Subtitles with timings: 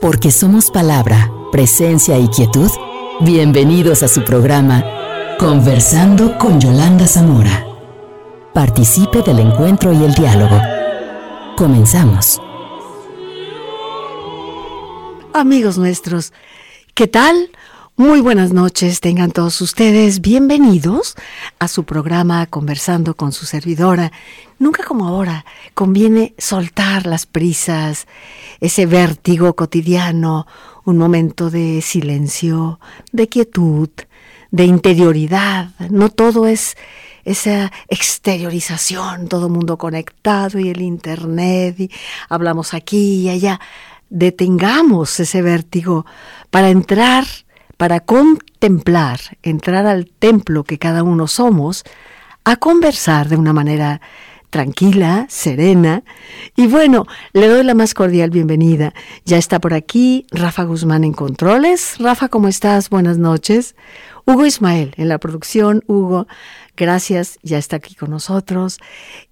[0.00, 2.70] Porque somos palabra, presencia y quietud.
[3.20, 4.84] Bienvenidos a su programa
[5.38, 7.64] Conversando con Yolanda Zamora.
[8.52, 10.60] Participe del encuentro y el diálogo.
[11.56, 12.38] Comenzamos.
[15.32, 16.34] Amigos nuestros,
[16.92, 17.50] ¿qué tal?
[17.98, 21.14] Muy buenas noches, tengan todos ustedes bienvenidos
[21.58, 24.12] a su programa Conversando con su servidora.
[24.58, 28.06] Nunca como ahora, conviene soltar las prisas,
[28.60, 30.46] ese vértigo cotidiano,
[30.84, 32.80] un momento de silencio,
[33.12, 33.88] de quietud,
[34.50, 35.70] de interioridad.
[35.88, 36.76] No todo es
[37.24, 41.90] esa exteriorización, todo mundo conectado y el internet y
[42.28, 43.58] hablamos aquí y allá.
[44.10, 46.04] Detengamos ese vértigo
[46.50, 47.24] para entrar
[47.76, 51.84] para contemplar, entrar al templo que cada uno somos,
[52.44, 54.00] a conversar de una manera
[54.50, 56.02] tranquila, serena.
[56.54, 58.94] Y bueno, le doy la más cordial bienvenida.
[59.24, 61.96] Ya está por aquí Rafa Guzmán en Controles.
[61.98, 62.88] Rafa, ¿cómo estás?
[62.88, 63.74] Buenas noches.
[64.24, 65.84] Hugo Ismael en la producción.
[65.86, 66.26] Hugo,
[66.76, 68.78] gracias, ya está aquí con nosotros.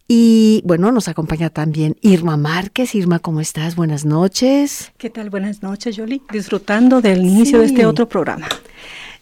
[0.06, 2.94] Y bueno, nos acompaña también Irma Márquez.
[2.94, 3.74] Irma, ¿cómo estás?
[3.74, 4.92] Buenas noches.
[4.98, 5.30] ¿Qué tal?
[5.30, 6.20] Buenas noches, Yoli.
[6.30, 8.46] Disfrutando del inicio de este otro programa.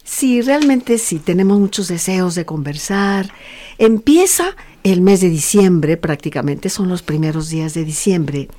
[0.03, 3.31] Sí, realmente sí, tenemos muchos deseos de conversar.
[3.77, 8.49] Empieza el mes de diciembre, prácticamente son los primeros días de diciembre.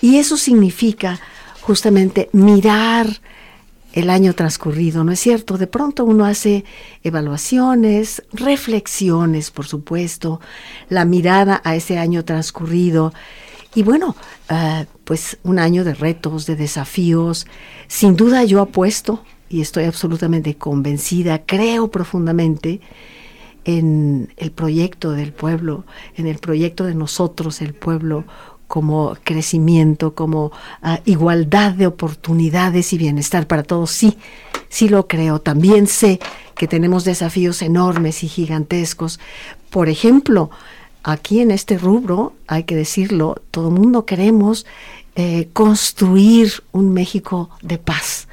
[0.00, 1.18] Y eso significa
[1.60, 3.08] justamente mirar
[3.92, 5.56] el año transcurrido, ¿no es cierto?
[5.56, 6.64] De pronto uno hace
[7.02, 10.40] evaluaciones, reflexiones, por supuesto,
[10.88, 13.12] la mirada a ese año transcurrido.
[13.74, 14.14] Y bueno,
[14.48, 17.46] ah, pues un año de retos, de desafíos.
[17.86, 22.80] Sin duda yo apuesto, y estoy absolutamente convencida, creo profundamente
[23.64, 25.84] en el proyecto del pueblo,
[26.16, 28.24] en el proyecto de nosotros, el pueblo,
[28.68, 30.52] como crecimiento, como
[30.82, 33.90] ah, igualdad de oportunidades y bienestar para todos.
[33.90, 34.18] Sí,
[34.68, 35.40] sí lo creo.
[35.40, 36.20] También sé
[36.54, 39.18] que tenemos desafíos enormes y gigantescos.
[39.70, 40.50] Por ejemplo,
[41.02, 44.66] aquí en este rubro, hay que decirlo, todo el mundo queremos
[45.16, 48.28] eh, construir un México de paz.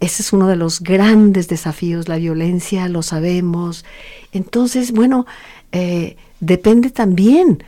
[0.00, 3.84] Ese es uno de los grandes desafíos, la violencia, lo sabemos.
[4.32, 5.26] Entonces, bueno,
[5.70, 7.62] eh, depende también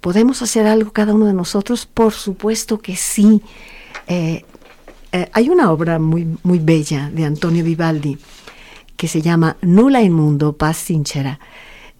[0.00, 1.86] ¿Podemos hacer algo cada uno de nosotros?
[1.86, 3.42] Por supuesto que sí.
[4.06, 4.44] Eh,
[5.12, 8.18] eh, hay una obra muy, muy bella de Antonio Vivaldi
[8.96, 11.38] que se llama Nula in mundo, paz sincera.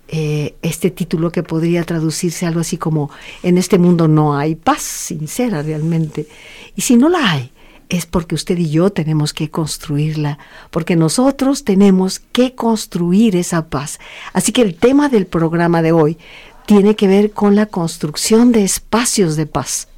[0.08, 3.10] Eh, este título que podría traducirse algo así como
[3.42, 6.26] en este mundo no hay paz sincera realmente.
[6.74, 7.52] Y si no la hay,
[7.88, 10.38] es porque usted y yo tenemos que construirla,
[10.70, 13.98] porque nosotros tenemos que construir esa paz.
[14.32, 16.18] Así que el tema del programa de hoy
[16.68, 19.88] tiene que ver con la construcción de espacios de paz,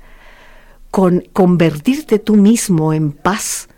[0.93, 3.69] con convertirte tú mismo en paz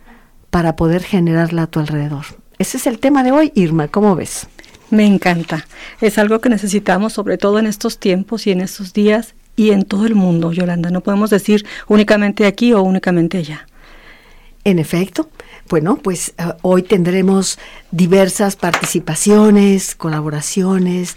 [0.50, 2.26] para poder generarla a tu alrededor.
[2.58, 4.46] Ese es el tema de hoy, Irma, ¿cómo ves?
[4.90, 5.66] Me encanta.
[6.02, 9.84] Es algo que necesitamos sobre todo en estos tiempos y en estos días y en
[9.84, 10.90] todo el mundo, Yolanda.
[10.90, 13.66] No podemos decir únicamente aquí o únicamente allá.
[14.64, 15.30] En efecto,
[15.72, 17.58] bueno, pues eh, hoy tendremos
[17.92, 21.16] diversas participaciones, colaboraciones,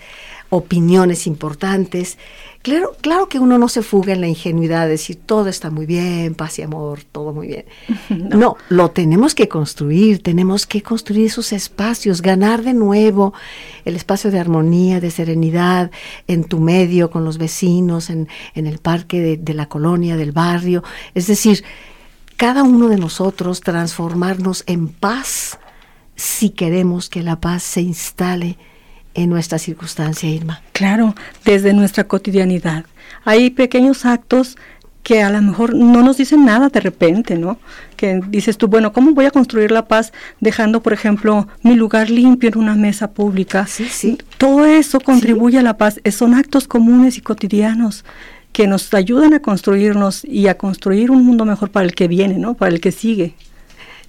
[0.50, 2.18] opiniones importantes.
[2.62, 5.86] Claro, claro que uno no se fuga en la ingenuidad de decir todo está muy
[5.86, 7.66] bien, paz y amor, todo muy bien.
[8.10, 8.56] No.
[8.70, 13.34] lo tenemos que construir, tenemos que construir esos espacios, ganar de nuevo
[13.84, 15.92] el espacio de armonía, de serenidad
[16.28, 20.32] en tu medio, con los vecinos, en, en el parque de, de la colonia, del
[20.32, 20.82] barrio.
[21.14, 21.66] Es decir,
[22.38, 25.58] cada uno de nosotros transformarnos en paz
[26.16, 28.58] si queremos que la paz se instale
[29.14, 30.62] en nuestra circunstancia, Irma.
[30.74, 32.86] Claro, desde nuestra cotidianidad.
[33.24, 34.58] Hay pequeños actos
[35.04, 37.60] que a lo mejor no nos dicen nada de repente, ¿no?
[37.96, 42.10] Que dices tú, bueno, ¿cómo voy a construir la paz dejando, por ejemplo, mi lugar
[42.10, 43.68] limpio en una mesa pública?
[43.68, 44.18] Sí, sí.
[44.40, 46.02] Todo eso contribuye a la paz.
[46.12, 48.04] Son actos comunes y cotidianos
[48.56, 52.38] que nos ayudan a construirnos y a construir un mundo mejor para el que viene,
[52.38, 52.54] ¿no?
[52.54, 53.36] Para el que sigue.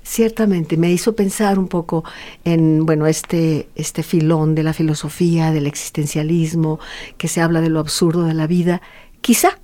[0.05, 2.05] Ciertamente, me hizo pensar un poco
[2.45, 6.79] en, bueno, este, este filón de la filosofía, del existencialismo,
[7.19, 8.83] que se habla de lo absurdo de la vida.
[9.21, 9.59] Quizá,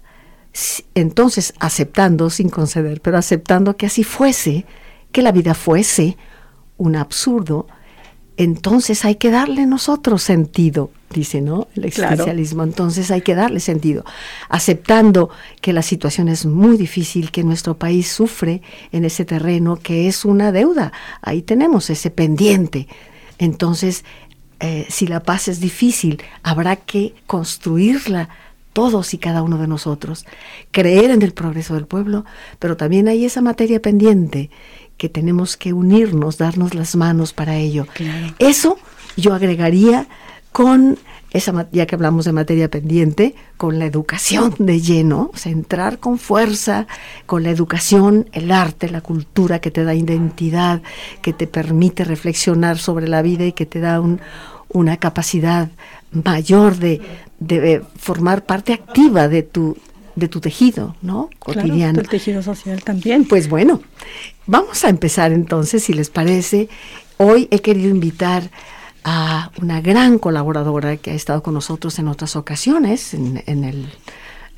[0.96, 4.66] entonces, aceptando, sin conceder, pero aceptando que así fuese,
[5.12, 6.16] que la vida fuese
[6.76, 7.68] un absurdo,
[8.42, 11.68] entonces hay que darle nosotros sentido, dice, ¿no?
[11.76, 12.62] El existencialismo.
[12.62, 14.04] Entonces hay que darle sentido,
[14.48, 15.30] aceptando
[15.60, 20.24] que la situación es muy difícil, que nuestro país sufre en ese terreno, que es
[20.24, 20.92] una deuda.
[21.20, 22.88] Ahí tenemos ese pendiente.
[23.38, 24.04] Entonces,
[24.60, 28.28] eh, si la paz es difícil, habrá que construirla
[28.72, 30.24] todos y cada uno de nosotros,
[30.70, 32.24] creer en el progreso del pueblo,
[32.58, 34.50] pero también hay esa materia pendiente
[34.96, 37.86] que tenemos que unirnos, darnos las manos para ello.
[38.38, 38.78] Eso
[39.16, 40.06] yo agregaría
[40.52, 40.98] con
[41.32, 45.98] esa, ya que hablamos de materia pendiente, con la educación de lleno, o sea, entrar
[45.98, 46.86] con fuerza
[47.26, 50.82] con la educación, el arte, la cultura que te da identidad,
[51.22, 54.02] que te permite reflexionar sobre la vida y que te da
[54.68, 55.70] una capacidad
[56.10, 57.00] mayor de,
[57.38, 59.76] de, formar parte activa de tu
[60.14, 61.30] de tu tejido, ¿no?
[61.38, 61.94] Cotidiano.
[61.94, 63.24] Claro, tejido social también.
[63.26, 63.80] Pues bueno,
[64.46, 66.68] vamos a empezar entonces, si les parece.
[67.16, 68.50] Hoy he querido invitar
[69.04, 73.86] a una gran colaboradora que ha estado con nosotros en otras ocasiones, en, el,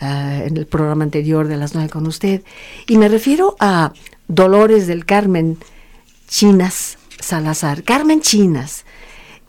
[0.01, 2.43] eh, en el programa anterior de las nueve con usted,
[2.87, 3.93] y me refiero a
[4.29, 5.59] Dolores del Carmen
[6.29, 7.85] Chinas Salazar.
[7.85, 8.85] Carmen Chinas,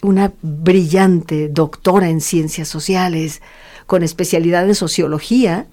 [0.02, 3.42] una brillante doctora en ciencias sociales,
[3.86, 5.68] con especialidad en sociología,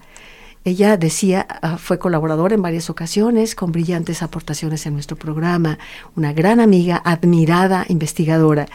[0.65, 5.77] ella decía, ah, fue colaboradora en varias ocasiones, con brillantes aportaciones en nuestro programa,
[6.15, 8.67] una gran amiga, admirada investigadora.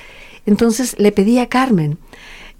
[0.44, 1.98] Entonces le pedí a Carmen,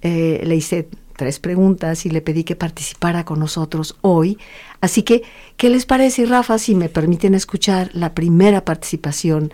[0.00, 4.38] eh, le hice tres preguntas y le pedí que participara con nosotros hoy.
[4.80, 5.22] Así que,
[5.56, 9.52] ¿qué les parece, Rafa, si me permiten escuchar la primera participación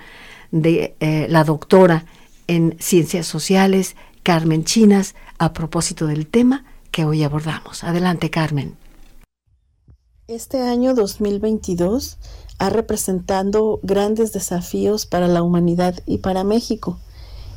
[0.52, 2.04] de eh, la doctora
[2.46, 7.82] en Ciencias Sociales, Carmen Chinas, a propósito del tema que hoy abordamos?
[7.82, 8.83] Adelante, Carmen.
[10.26, 12.16] Este año 2022
[12.58, 16.98] ha representado grandes desafíos para la humanidad y para México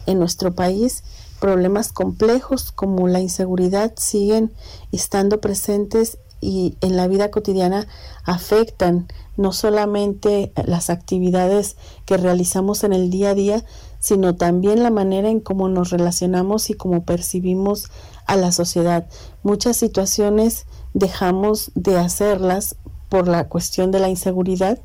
[0.06, 1.06] en nuestro país,
[1.40, 4.52] problemas complejos como la inseguridad siguen
[4.92, 7.88] estando presentes y en la vida cotidiana
[8.26, 13.64] afectan no solamente las actividades que realizamos en el día a día,
[14.00, 17.90] sino también la manera en cómo nos relacionamos y cómo percibimos
[18.26, 19.08] a la sociedad.
[19.42, 20.66] Muchas situaciones
[20.98, 22.76] dejamos de hacerlas
[23.08, 24.80] por la cuestión de la inseguridad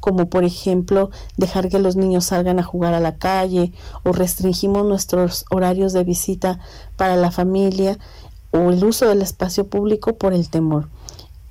[0.00, 3.72] como por ejemplo dejar que los niños salgan a jugar a la calle
[4.04, 6.60] o restringimos nuestros horarios de visita
[6.96, 7.98] para la familia
[8.50, 10.88] o el uso del espacio público por el temor.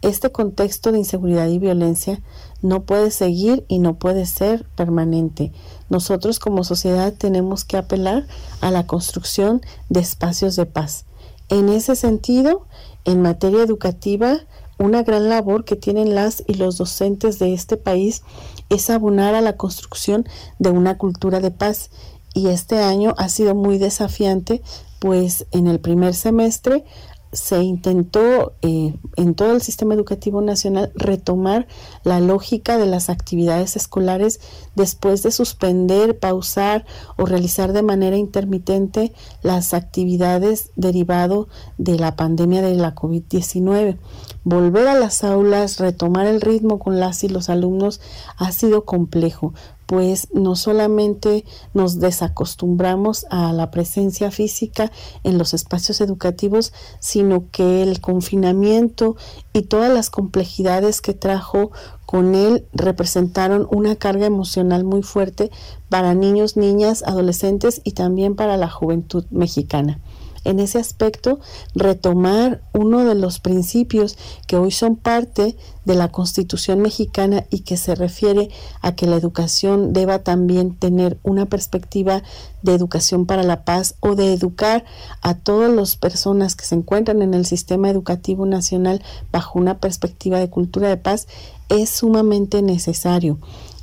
[0.02, 2.22] Este contexto de inseguridad y violencia
[2.62, 5.52] no puede seguir y no puede ser permanente.
[5.90, 8.28] Nosotros como sociedad tenemos que apelar
[8.62, 11.06] a la construcción de espacios de paz.
[11.50, 12.68] En ese sentido,
[13.08, 14.42] en materia educativa,
[14.78, 18.22] una gran labor que tienen las y los docentes de este país
[18.70, 20.28] es abonar a la construcción
[20.60, 21.90] de una cultura de paz.
[22.34, 24.62] Y este año ha sido muy desafiante
[25.00, 26.84] pues en el primer semestre
[27.32, 31.68] se intentó eh, en todo el sistema educativo nacional retomar
[32.04, 34.40] la lógica de las actividades escolares
[34.76, 36.86] después de suspender, pausar
[37.18, 41.48] o realizar de manera intermitente las actividades derivado
[41.78, 43.98] de la pandemia de la COVID-19.
[44.44, 48.00] Volver a las aulas, retomar el ritmo con las y los alumnos
[48.38, 49.54] ha sido complejo,
[49.88, 54.92] pues no solamente nos desacostumbramos a la presencia física
[55.24, 59.16] en los espacios educativos, sino que el confinamiento
[59.54, 61.72] y todas las complejidades que trajo
[62.06, 65.52] con él representaron una carga emocional muy fuerte
[65.90, 70.00] para niños, niñas, adolescentes y también para la juventud mexicana
[70.44, 71.40] en ese aspecto
[71.76, 74.18] retomar uno de los principios
[74.48, 75.56] que hoy son parte
[75.86, 78.50] de la Constitución mexicana y que se refiere
[78.82, 82.24] a que la educación deba también tener una perspectiva
[82.62, 84.84] de educación para la paz o de educar
[85.22, 90.40] a todas las personas que se encuentran en el sistema educativo nacional bajo una perspectiva
[90.40, 91.28] de cultura de paz
[91.70, 93.38] es sumamente necesario.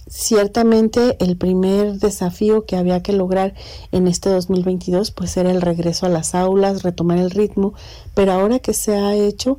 [0.06, 3.54] Ciertamente el primer desafío que había que lograr
[3.90, 7.74] en este 2022 pues era el regreso a las aulas, retomar el ritmo,
[8.14, 9.58] pero ahora que se ha hecho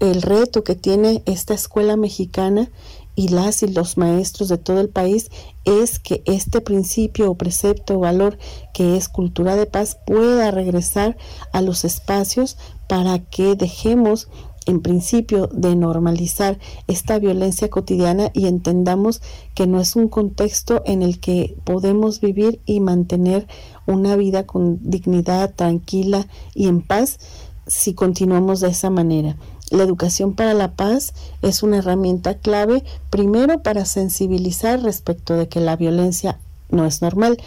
[0.00, 2.70] el reto que tiene esta escuela mexicana
[3.16, 5.30] y las y los maestros de todo el país
[5.64, 8.38] es que este principio o precepto o valor
[8.72, 11.16] que es cultura de paz pueda regresar
[11.52, 12.56] a los espacios
[12.88, 14.28] para que dejemos
[14.66, 19.20] en principio de normalizar esta violencia cotidiana y entendamos
[19.54, 23.46] que no es un contexto en el que podemos vivir y mantener
[23.86, 27.18] una vida con dignidad, tranquila y en paz
[27.66, 29.36] si continuamos de esa manera.
[29.70, 35.60] La educación para la paz es una herramienta clave, primero para sensibilizar respecto de que
[35.60, 36.38] la violencia
[36.70, 37.38] no es normal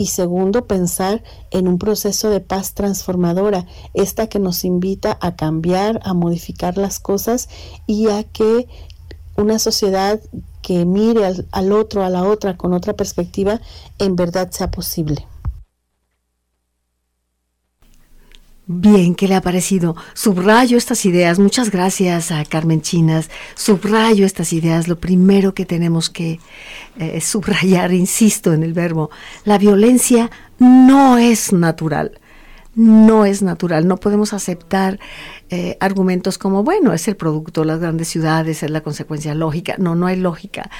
[0.00, 6.00] y segundo, pensar en un proceso de paz transformadora, esta que nos invita a cambiar,
[6.04, 7.50] a modificar las cosas
[7.86, 8.66] y a que
[9.36, 10.18] una sociedad
[10.62, 13.60] que mire al, al otro, a la otra, con otra perspectiva,
[13.98, 15.26] en verdad sea posible.
[18.72, 19.96] Bien, ¿qué le ha parecido?
[20.14, 21.40] Subrayo estas ideas.
[21.40, 23.28] Muchas gracias a Carmen Chinas.
[23.56, 24.86] Subrayo estas ideas.
[24.86, 26.38] Lo primero que tenemos que
[26.96, 29.10] eh, subrayar, insisto en el verbo,
[29.44, 32.20] la violencia no es natural.
[32.76, 33.88] No es natural.
[33.88, 35.00] No podemos aceptar
[35.48, 39.74] eh, argumentos como, bueno, es el producto de las grandes ciudades, es la consecuencia lógica.
[39.78, 40.70] No, no hay lógica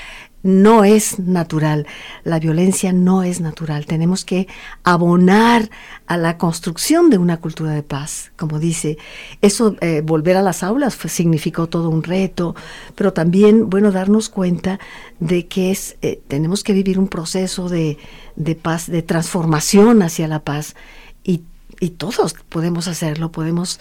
[0.42, 1.86] no es natural,
[2.24, 3.86] la violencia no es natural.
[3.86, 4.48] Tenemos que
[4.84, 5.70] abonar
[6.06, 8.98] a la construcción de una cultura de paz, como dice.
[9.42, 12.54] Eso, eh, volver a las aulas significó todo un reto,
[12.94, 14.80] pero también, bueno, darnos cuenta
[15.18, 17.98] de que es, eh, tenemos que vivir un proceso de,
[18.36, 20.74] de paz, de transformación hacia la paz.
[21.82, 23.80] Y todos podemos hacerlo, podemos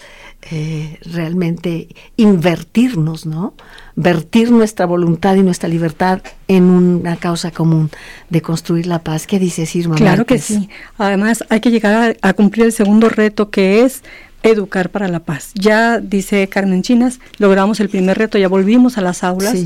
[0.50, 3.52] eh, realmente invertirnos, ¿no?
[3.94, 7.90] Vertir nuestra voluntad y nuestra libertad en una causa común
[8.30, 9.26] de construir la paz.
[9.26, 9.96] ¿Qué dices, Irma?
[9.96, 10.70] Claro que sí.
[10.96, 14.02] Además, hay que llegar a, cumplir el segundo reto que es
[14.42, 15.50] educar para la paz.
[15.54, 19.56] Ya dice Carmen Chinas, logramos el primer reto, ya volvimos a las aulas.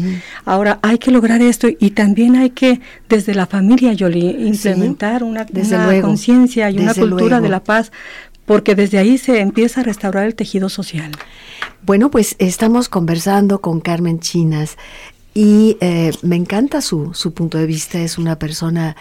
[0.44, 5.46] Ahora hay que lograr esto y también hay que desde la familia, Yoli, implementar una,
[6.02, 7.92] conciencia y una cultura de la paz
[8.46, 11.12] porque desde ahí se empieza a restaurar el tejido social.
[11.82, 14.76] Bueno, pues estamos conversando con Carmen Chinas
[15.34, 17.98] y eh, me encanta su, su punto de vista.
[18.00, 18.96] Es una persona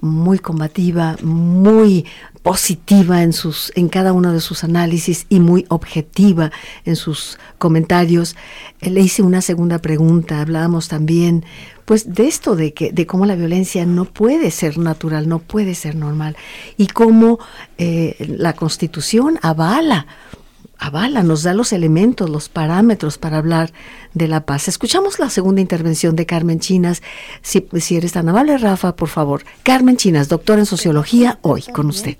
[0.00, 2.06] muy combativa, muy
[2.42, 6.50] positiva en sus en cada uno de sus análisis y muy objetiva
[6.84, 8.36] en sus comentarios.
[8.80, 11.44] Eh, le hice una segunda pregunta, hablábamos también
[11.84, 15.74] pues de esto de que de cómo la violencia no puede ser natural, no puede
[15.74, 16.36] ser normal
[16.76, 17.38] y cómo
[17.78, 20.06] eh, la Constitución avala
[20.78, 23.72] avala, nos da los elementos, los parámetros para hablar
[24.14, 24.68] de la paz.
[24.68, 27.02] Escuchamos la segunda intervención de Carmen Chinas.
[27.42, 29.44] Si, si eres tan amable, Rafa, por favor.
[29.62, 32.16] Carmen Chinas, doctora en sociología, hoy con usted.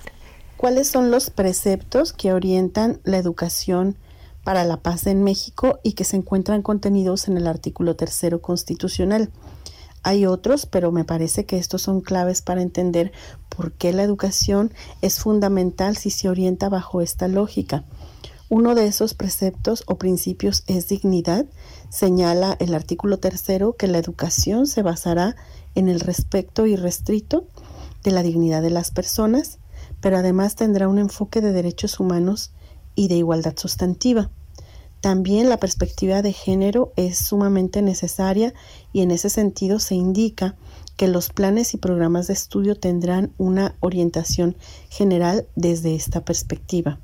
[0.56, 3.96] ¿Cuáles son los preceptos que orientan la educación
[4.42, 9.30] para la paz en México y que se encuentran contenidos en el artículo tercero constitucional?
[10.02, 13.12] Hay otros, pero me parece que estos son claves para entender
[13.48, 14.72] por qué la educación
[15.02, 17.84] es fundamental si se orienta bajo esta lógica.
[18.50, 21.44] Uno de esos preceptos o principios es dignidad.
[21.90, 25.36] Señala el artículo tercero que la educación se basará
[25.74, 27.46] en el respeto irrestrito
[28.02, 29.58] de la dignidad de las personas,
[30.00, 32.52] pero además tendrá un enfoque de derechos humanos
[32.94, 34.30] y de igualdad sustantiva.
[35.02, 38.54] También la perspectiva de género es sumamente necesaria
[38.94, 40.56] y en ese sentido se indica
[40.96, 44.56] que los planes y programas de estudio tendrán una orientación
[44.88, 46.98] general desde esta perspectiva.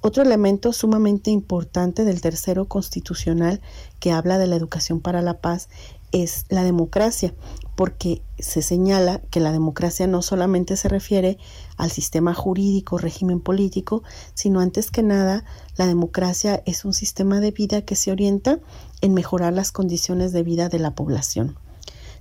[0.00, 3.60] Otro elemento sumamente importante del tercero constitucional
[3.98, 5.68] que habla de la educación para la paz
[6.12, 7.34] es la democracia,
[7.74, 11.36] porque se señala que la democracia no solamente se refiere
[11.76, 15.44] al sistema jurídico, régimen político, sino antes que nada,
[15.76, 18.60] la democracia es un sistema de vida que se orienta
[19.00, 21.56] en mejorar las condiciones de vida de la población.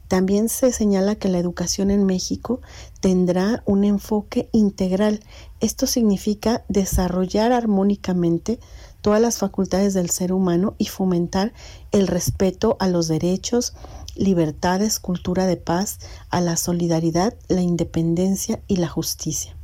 [0.07, 2.61] También se señala que la educación en México
[3.01, 5.19] tendrá un enfoque integral.
[5.59, 8.59] Esto significa desarrollar armónicamente
[9.01, 11.53] todas las facultades del ser humano y fomentar
[11.91, 13.73] el respeto a los derechos,
[14.15, 15.99] libertades, cultura de paz,
[16.29, 19.55] a la solidaridad, la independencia y la justicia.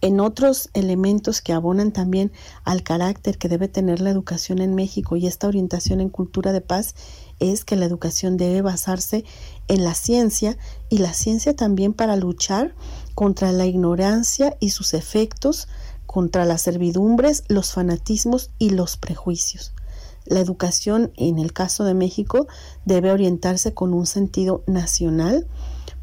[0.00, 2.30] En otros elementos que abonan también
[2.62, 6.60] al carácter que debe tener la educación en México y esta orientación en cultura de
[6.60, 6.94] paz
[7.40, 9.24] es que la educación debe basarse
[9.68, 10.56] en la ciencia
[10.88, 12.74] y la ciencia también para luchar
[13.14, 15.68] contra la ignorancia y sus efectos,
[16.06, 19.72] contra las servidumbres, los fanatismos y los prejuicios.
[20.24, 22.46] La educación, en el caso de México,
[22.84, 25.46] debe orientarse con un sentido nacional,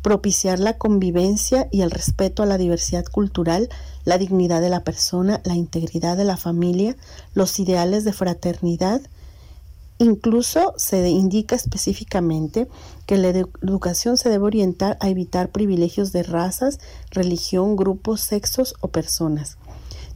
[0.01, 3.70] propiciar la convivencia y el respeto a la diversidad cultural,
[4.04, 6.96] la dignidad de la persona, la integridad de la familia,
[7.34, 9.01] los ideales de fraternidad,
[9.98, 12.68] Incluso se indica específicamente
[13.06, 16.80] que la educación se debe orientar a evitar privilegios de razas,
[17.12, 19.58] religión, grupos, sexos o personas.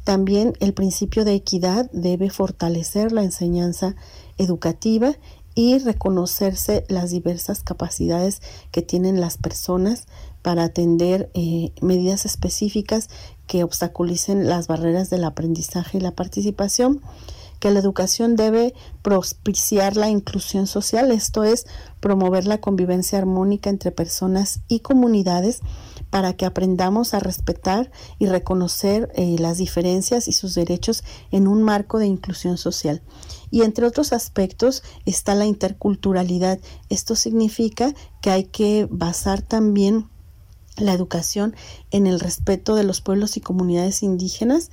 [0.03, 3.95] También el principio de equidad debe fortalecer la enseñanza
[4.37, 5.15] educativa
[5.55, 10.07] y reconocerse las diversas capacidades que tienen las personas
[10.41, 13.09] para atender eh, medidas específicas
[13.47, 17.01] que obstaculicen las barreras del aprendizaje y la participación
[17.59, 21.65] que la educación debe propiciar la inclusión social, esto es,
[21.99, 25.59] promover la convivencia armónica entre personas y comunidades
[26.09, 31.61] para que aprendamos a respetar y reconocer eh, las diferencias y sus derechos en un
[31.61, 33.01] marco de inclusión social.
[33.51, 36.59] Y entre otros aspectos está la interculturalidad.
[36.89, 40.09] Esto significa que hay que basar también
[40.77, 41.55] la educación
[41.91, 44.71] en el respeto de los pueblos y comunidades indígenas,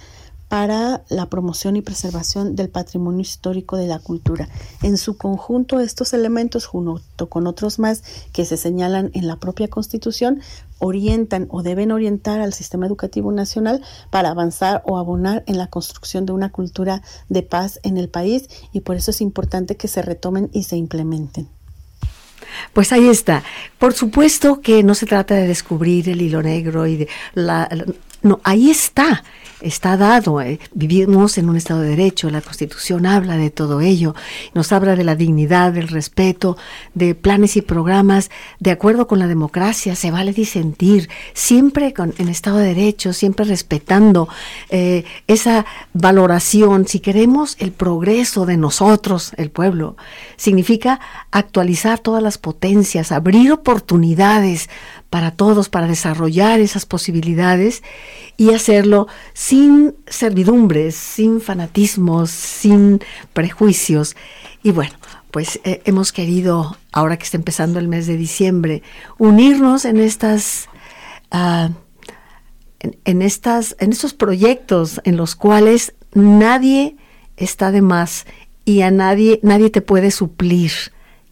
[0.48, 4.48] para la promoción y preservación del patrimonio histórico de la cultura.
[4.82, 9.68] En su conjunto, estos elementos, junto con otros más que se señalan en la propia
[9.68, 10.40] Constitución,
[10.78, 16.26] orientan o deben orientar al sistema educativo nacional para avanzar o abonar en la construcción
[16.26, 20.02] de una cultura de paz en el país y por eso es importante que se
[20.02, 21.48] retomen y se implementen.
[22.72, 23.42] Pues ahí está.
[23.78, 27.68] Por supuesto que no se trata de descubrir el hilo negro y de la,
[28.22, 29.22] no, ahí está
[29.60, 30.40] está dado.
[30.40, 34.14] Eh, vivimos en un Estado de Derecho, la Constitución habla de todo ello,
[34.54, 36.56] nos habla de la dignidad, del respeto,
[36.94, 38.30] de planes y programas
[38.60, 44.28] de acuerdo con la democracia, se vale disentir, siempre en Estado de Derecho, siempre respetando
[44.70, 46.86] eh, esa valoración.
[46.86, 49.96] Si queremos el progreso de nosotros, el pueblo,
[50.36, 54.68] significa actualizar todas las potencias, abrir oportunidades
[55.16, 57.82] para todos, para desarrollar esas posibilidades
[58.36, 63.00] y hacerlo sin servidumbres, sin fanatismos, sin
[63.32, 64.14] prejuicios.
[64.62, 64.92] Y bueno,
[65.30, 68.82] pues eh, hemos querido, ahora que está empezando el mes de diciembre,
[69.16, 70.68] unirnos en estas...
[71.30, 71.70] Ah,
[73.06, 76.98] en, estas, en estos proyectos en los cuales nadie
[77.38, 78.26] está de más
[78.66, 80.72] y a nadie, nadie te puede suplir.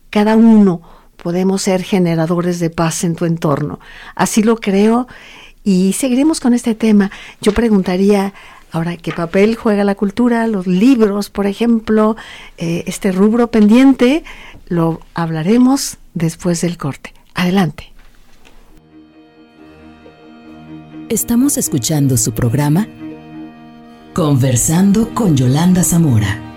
[0.09, 0.81] Cada uno
[1.25, 3.81] podemos ser generadores de paz en tu entorno.
[4.15, 5.09] Así lo creo
[5.65, 7.11] y seguiremos con este tema.
[7.41, 8.35] Yo preguntaría
[8.71, 12.15] ahora qué papel juega la cultura, los libros, por ejemplo,
[12.59, 14.23] eh, este rubro pendiente,
[14.67, 17.15] lo hablaremos después del corte.
[17.35, 17.91] Adelante.
[21.09, 22.87] Estamos escuchando su programa
[24.13, 26.54] Conversando con Yolanda Zamora.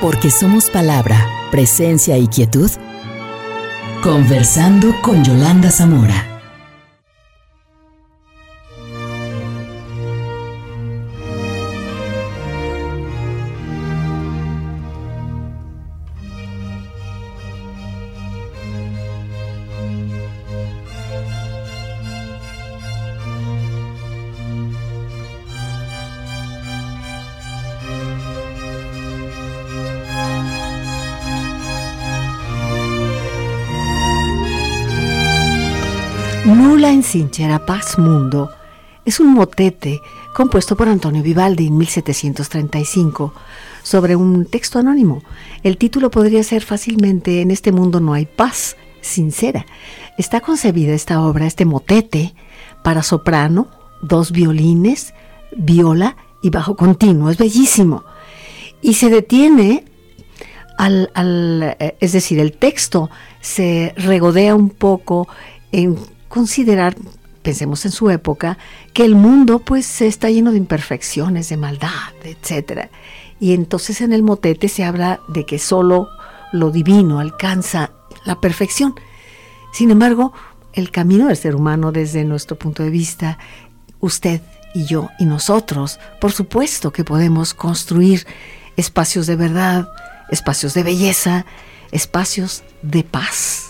[0.00, 1.18] Porque somos palabra,
[1.50, 2.70] presencia y quietud
[4.02, 6.37] Conversando con Yolanda Zamora.
[37.08, 38.50] Sinchera Paz Mundo
[39.06, 40.02] es un motete
[40.34, 43.32] compuesto por Antonio Vivaldi en 1735
[43.82, 45.22] sobre un texto anónimo.
[45.62, 49.64] El título podría ser fácilmente En este mundo no hay paz sincera.
[50.18, 52.34] Está concebida esta obra, este motete,
[52.82, 53.68] para soprano,
[54.02, 55.14] dos violines,
[55.56, 57.30] viola y bajo continuo.
[57.30, 58.04] Es bellísimo.
[58.82, 59.86] Y se detiene
[60.76, 63.08] al, al, eh, es decir, el texto
[63.40, 65.26] se regodea un poco
[65.72, 65.96] en
[66.28, 66.96] considerar,
[67.42, 68.58] pensemos en su época,
[68.92, 72.88] que el mundo pues está lleno de imperfecciones, de maldad, etc.
[73.40, 76.08] Y entonces en el motete se habla de que solo
[76.52, 77.92] lo divino alcanza
[78.24, 78.94] la perfección.
[79.72, 80.32] Sin embargo,
[80.72, 83.38] el camino del ser humano desde nuestro punto de vista,
[84.00, 84.40] usted
[84.74, 88.26] y yo y nosotros, por supuesto que podemos construir
[88.76, 89.88] espacios de verdad,
[90.30, 91.46] espacios de belleza,
[91.90, 93.67] espacios de paz.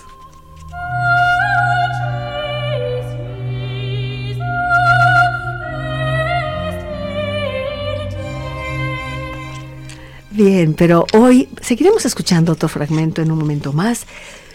[10.38, 14.06] Bien, pero hoy seguiremos escuchando otro fragmento en un momento más,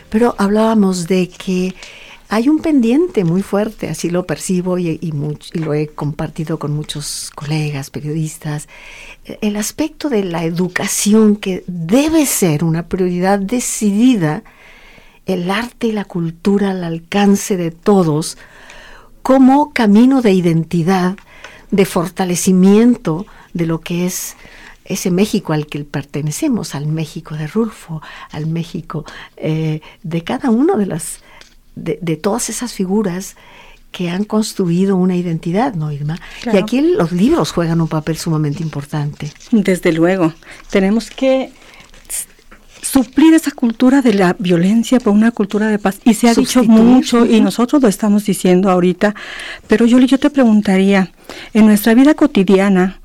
[0.10, 1.76] pero hablábamos de que
[2.30, 4.98] hay un pendiente muy fuerte, así lo percibo y,
[5.52, 8.70] lo he compartido con muchos colegas, periodistas,
[9.42, 14.46] el aspecto de la educación que debe ser una prioridad decidida,
[15.26, 18.38] el arte y la cultura al alcance de todos,
[19.22, 21.18] como camino de identidad,
[21.72, 24.38] de fortalecimiento de lo que es
[24.86, 29.06] ese México al que pertenecemos, al México de Rulfo, al México
[29.38, 31.20] eh, de cada una de las,
[31.76, 33.36] de, todas esas figuras
[33.92, 36.20] que han construido una identidad, ¿no, Irma?
[36.52, 39.32] Y aquí los libros juegan un papel sumamente importante.
[39.52, 40.34] Desde luego,
[40.72, 41.52] tenemos que
[42.82, 46.00] suplir esa cultura de la violencia por una cultura de paz.
[46.04, 49.16] Y se ha dicho mucho y nosotros lo estamos diciendo ahorita,
[49.68, 51.12] pero yo, yo te preguntaría,
[51.54, 53.00] en nuestra vida cotidiana,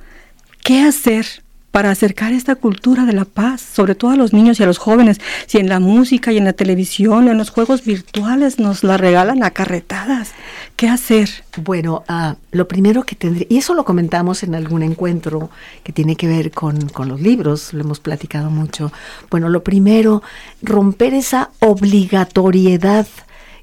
[0.64, 1.42] ¿qué hacer
[1.78, 4.78] para acercar esta cultura de la paz, sobre todo a los niños y a los
[4.78, 5.20] jóvenes.
[5.46, 9.44] Si en la música y en la televisión, en los juegos virtuales nos la regalan
[9.44, 10.32] acarretadas,
[10.74, 11.30] ¿qué hacer?
[11.56, 15.50] Bueno, uh, lo primero que tendría, y eso lo comentamos en algún encuentro
[15.84, 18.90] que tiene que ver con, con los libros, lo hemos platicado mucho.
[19.30, 20.24] Bueno, lo primero,
[20.60, 23.06] romper esa obligatoriedad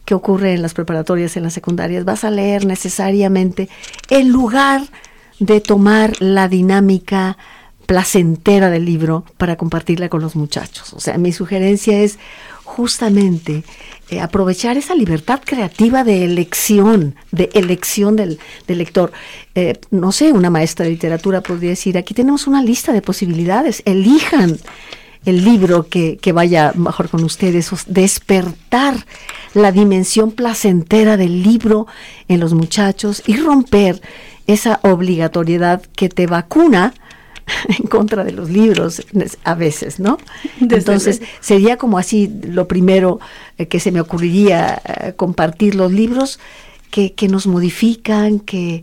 [0.06, 3.68] que ocurre en las preparatorias, en las secundarias, vas a leer necesariamente
[4.10, 4.84] en lugar
[5.38, 7.38] de tomar la dinámica
[7.86, 10.94] placentera del libro para compartirla con los muchachos.
[10.94, 12.18] O sea, mi sugerencia es
[12.64, 13.64] justamente
[14.10, 19.12] eh, aprovechar esa libertad creativa de elección, de elección del, lector.
[19.54, 23.82] Eh, no sé, una maestra de literatura podría decir, aquí tenemos una lista de posibilidades,
[23.86, 24.58] elijan
[25.26, 29.06] el libro que, que vaya mejor con ustedes, despertar
[29.54, 31.88] la dimensión placentera del libro
[32.28, 34.02] en los muchachos y romper
[34.48, 36.94] esa obligatoriedad que te vacuna
[37.80, 39.06] en contra de los libros
[39.44, 40.18] a veces, ¿no?
[40.60, 43.20] Entonces sería como así lo primero
[43.58, 46.40] eh, que se me ocurriría eh, compartir los libros
[46.92, 48.82] que, que nos modifican, que,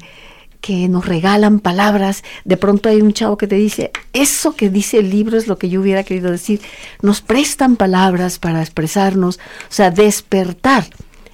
[0.60, 2.22] que nos regalan palabras.
[2.44, 5.58] De pronto hay un chavo que te dice, eso que dice el libro es lo
[5.58, 6.60] que yo hubiera querido decir.
[7.02, 10.86] Nos prestan palabras para expresarnos, o sea, despertar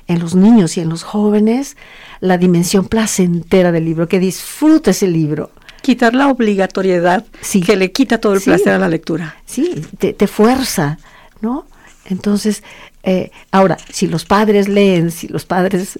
[0.06, 1.76] en los niños y en los jóvenes
[2.20, 5.50] la dimensión placentera del libro, que disfrutes el libro
[5.88, 7.24] quitar la obligatoriedad
[7.64, 9.36] que le quita todo el placer a la lectura.
[9.46, 10.98] Sí, te, fuerza,
[11.40, 11.64] ¿no?
[12.04, 12.62] Entonces,
[13.04, 15.98] eh, ahora, si los padres leen, si los padres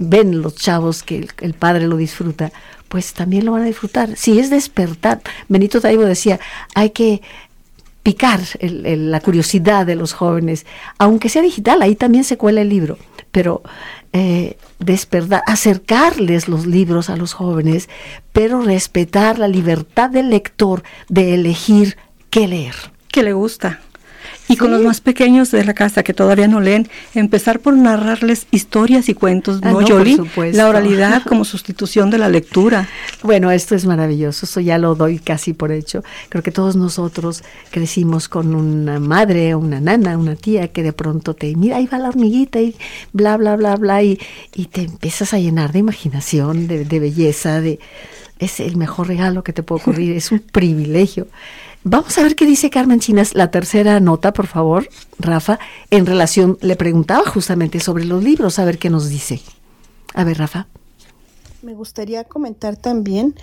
[0.00, 2.50] ven los chavos que el, padre lo disfruta,
[2.88, 4.16] pues también lo van a disfrutar.
[4.16, 6.40] Si es despertar, Benito Taibo decía,
[6.74, 7.22] hay que
[8.02, 10.66] picar la curiosidad de los jóvenes,
[10.98, 12.98] aunque sea digital, ahí también se cuela el libro,
[13.30, 13.62] pero
[14.12, 17.88] eh, despertar, acercarles los libros a los jóvenes,
[18.32, 21.96] pero respetar la libertad del lector de elegir
[22.30, 22.74] qué leer.
[23.10, 23.80] Que le gusta.
[24.48, 28.46] Y con los más pequeños de la casa que todavía no leen, empezar por narrarles
[28.50, 29.80] historias y cuentos, ah, ¿no,
[30.52, 32.88] La oralidad como sustitución de la lectura.
[33.22, 36.04] Bueno, esto es maravilloso, eso ya lo doy casi por hecho.
[36.28, 41.34] Creo que todos nosotros crecimos con una madre, una nana, una tía que de pronto
[41.34, 42.76] te, mira, ahí va la hormiguita y
[43.12, 44.20] bla, bla, bla, bla, y,
[44.54, 47.78] y te empiezas a llenar de imaginación, de, de belleza, de...
[48.38, 51.26] Es el mejor regalo que te puede ocurrir, es un privilegio.
[51.88, 54.88] Vamos a ver qué dice Carmen Chinas, la tercera nota, por favor,
[55.20, 55.60] Rafa,
[55.92, 59.40] en relación, le preguntaba justamente sobre los libros, a ver qué nos dice.
[60.12, 60.66] A ver, Rafa.
[61.62, 63.36] Me gustaría comentar también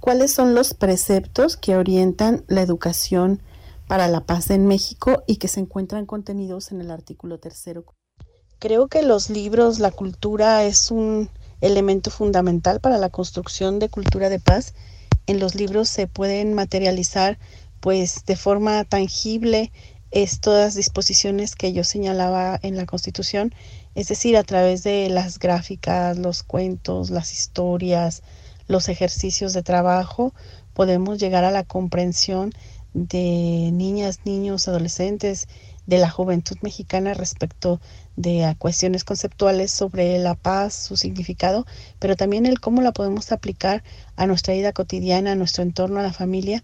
[0.00, 3.42] cuáles son los preceptos que orientan la educación
[3.88, 7.84] para la paz en México y que se encuentran contenidos en el artículo tercero.
[8.58, 11.28] Creo que los libros, la cultura es un
[11.60, 14.72] elemento fundamental para la construcción de cultura de paz.
[15.26, 17.38] En los libros se pueden materializar
[17.82, 19.72] pues de forma tangible
[20.12, 23.52] estas disposiciones que yo señalaba en la Constitución,
[23.96, 28.22] es decir, a través de las gráficas, los cuentos, las historias,
[28.68, 30.32] los ejercicios de trabajo,
[30.74, 32.52] podemos llegar a la comprensión
[32.94, 35.48] de niñas, niños, adolescentes,
[35.84, 37.80] de la juventud mexicana respecto
[38.14, 41.66] de cuestiones conceptuales sobre la paz, su significado,
[41.98, 43.82] pero también el cómo la podemos aplicar
[44.14, 46.62] a nuestra vida cotidiana, a nuestro entorno, a la familia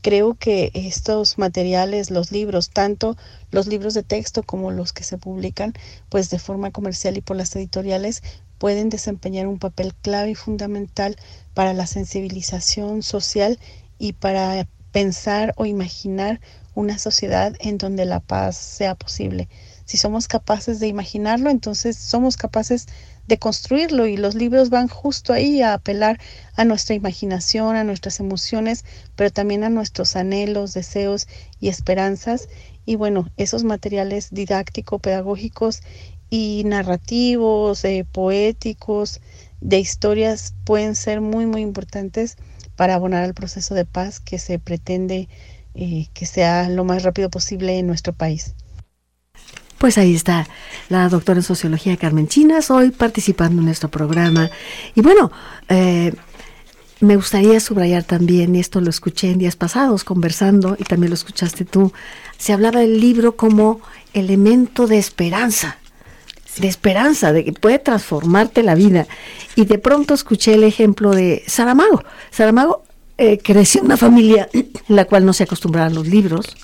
[0.00, 3.16] creo que estos materiales, los libros, tanto
[3.50, 5.72] los libros de texto como los que se publican
[6.08, 8.22] pues de forma comercial y por las editoriales
[8.58, 11.16] pueden desempeñar un papel clave y fundamental
[11.54, 13.58] para la sensibilización social
[13.98, 16.40] y para pensar o imaginar
[16.74, 19.48] una sociedad en donde la paz sea posible.
[19.88, 22.88] Si somos capaces de imaginarlo, entonces somos capaces
[23.26, 26.20] de construirlo y los libros van justo ahí a apelar
[26.56, 28.84] a nuestra imaginación, a nuestras emociones,
[29.16, 31.26] pero también a nuestros anhelos, deseos
[31.58, 32.50] y esperanzas.
[32.84, 35.80] Y bueno, esos materiales didáctico-pedagógicos
[36.28, 39.22] y narrativos, eh, poéticos,
[39.62, 42.36] de historias pueden ser muy, muy importantes
[42.76, 45.30] para abonar al proceso de paz que se pretende
[45.74, 48.54] eh, que sea lo más rápido posible en nuestro país.
[49.78, 50.48] Pues ahí está
[50.88, 54.50] la doctora en sociología Carmen Chinas, hoy participando en nuestro programa.
[54.96, 55.30] Y bueno,
[55.68, 56.12] eh,
[56.98, 61.14] me gustaría subrayar también, y esto lo escuché en días pasados conversando, y también lo
[61.14, 61.92] escuchaste tú,
[62.36, 63.80] se hablaba del libro como
[64.14, 65.78] elemento de esperanza,
[66.56, 69.06] de esperanza, de que puede transformarte la vida.
[69.54, 72.02] Y de pronto escuché el ejemplo de Saramago.
[72.32, 72.82] Saramago
[73.16, 76.56] eh, creció en una familia en la cual no se acostumbraban los libros,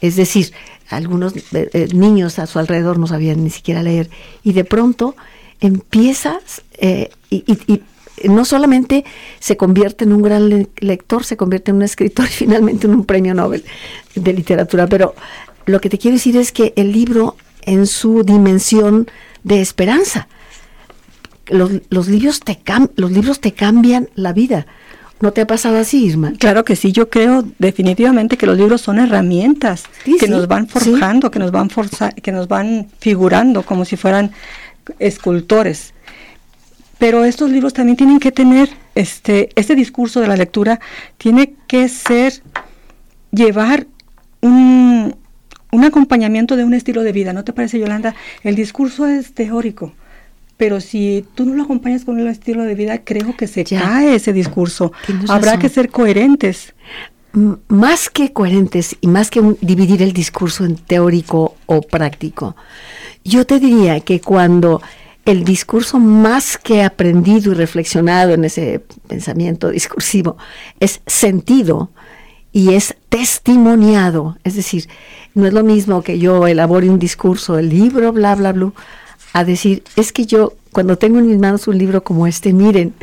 [0.00, 0.52] es decir,
[0.88, 4.10] algunos eh, eh, niños a su alrededor no sabían ni siquiera leer,
[4.42, 5.16] y de pronto
[5.60, 7.82] empiezas eh, y,
[8.24, 9.04] no solamente
[9.40, 13.04] se convierte en un gran lector, se convierte en un escritor y finalmente en un
[13.04, 13.64] premio Nobel
[14.14, 15.14] de literatura, pero
[15.66, 19.10] lo que te quiero decir es que el libro en su dimensión
[19.42, 20.28] de esperanza,
[21.48, 21.70] los,
[22.08, 22.58] libros, te
[22.96, 24.66] los libros te cambian la vida.
[25.20, 26.32] ¿No te ha pasado así, Irma?
[26.38, 29.84] Claro que sí, yo creo definitivamente que los libros son herramientas
[30.20, 34.32] que nos van forjando, que nos van forza que nos van figurando como si fueran
[34.98, 35.94] escultores.
[36.98, 40.80] Pero estos libros también tienen que tener este este discurso de la lectura
[41.16, 42.42] tiene que ser
[43.32, 43.86] llevar
[44.42, 45.16] un,
[45.72, 48.14] un acompañamiento de un estilo de vida, ¿no te parece, Yolanda?
[48.42, 49.92] El discurso es teórico,
[50.56, 54.14] pero si tú no lo acompañas con un estilo de vida, creo que se cae
[54.14, 54.92] ese discurso.
[55.28, 56.74] Habrá que ser coherentes.
[57.68, 62.56] más que coherentes y más que dividir el discurso en teórico o práctico,
[63.24, 64.80] yo te diría que cuando
[65.26, 70.38] el discurso más que aprendido y reflexionado en ese pensamiento discursivo
[70.80, 71.90] es sentido
[72.52, 74.88] y es testimoniado, es decir,
[75.34, 78.72] no es lo mismo que yo elabore un discurso, el libro, bla, bla, bla,
[79.36, 82.94] a decir, es que yo cuando tengo en mis manos un libro como este, miren,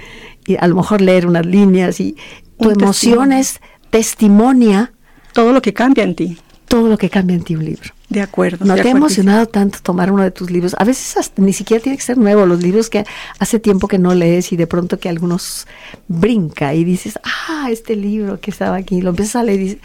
[0.48, 2.17] y a lo mejor leer unas líneas y
[2.60, 3.60] tu emoción es
[3.91, 4.93] testimonia.
[5.34, 6.38] Todo lo que cambia en ti.
[6.67, 7.91] Todo lo que cambia en ti un libro.
[8.10, 8.65] De acuerdo.
[8.65, 10.76] ¿No te ha emocionado tanto tomar uno de tus libros?
[10.80, 13.06] A veces ni siquiera tiene que ser nuevo, los libros que
[13.38, 15.67] hace tiempo que no lees y de pronto que algunos
[16.08, 19.82] brinca y dices, ah, este libro que estaba aquí, lo empiezas a leer y dices,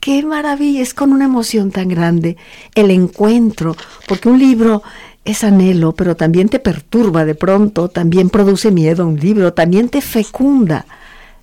[0.00, 2.36] qué maravilla, es con una emoción tan grande
[2.74, 4.82] el encuentro, porque un libro
[5.26, 10.00] es anhelo, pero también te perturba de pronto, también produce miedo un libro, también te
[10.00, 10.86] fecunda,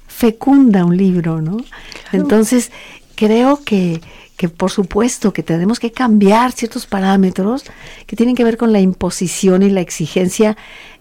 [0.08, 1.58] fecunda un libro, ¿no?
[2.14, 2.72] Entonces,
[3.16, 4.02] creo que,
[4.38, 7.66] que por supuesto que tenemos que cambiar ciertos parámetros
[8.08, 10.56] que tienen que ver con la imposición y la exigencia,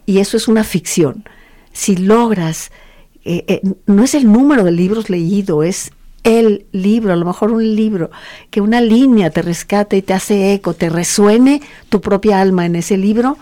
[0.04, 1.24] y eso es una ficción.
[1.72, 2.72] Si logras,
[3.24, 5.92] eh, eh, no es el número de libros leídos, es
[6.24, 8.10] el libro, a lo mejor un libro,
[8.50, 12.76] que una línea te rescate y te hace eco, te resuene tu propia alma en
[12.76, 13.38] ese libro,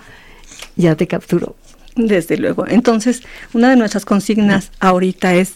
[0.76, 1.56] ya te capturó.
[1.96, 2.66] Desde luego.
[2.66, 5.54] Entonces, una de nuestras consignas ahorita es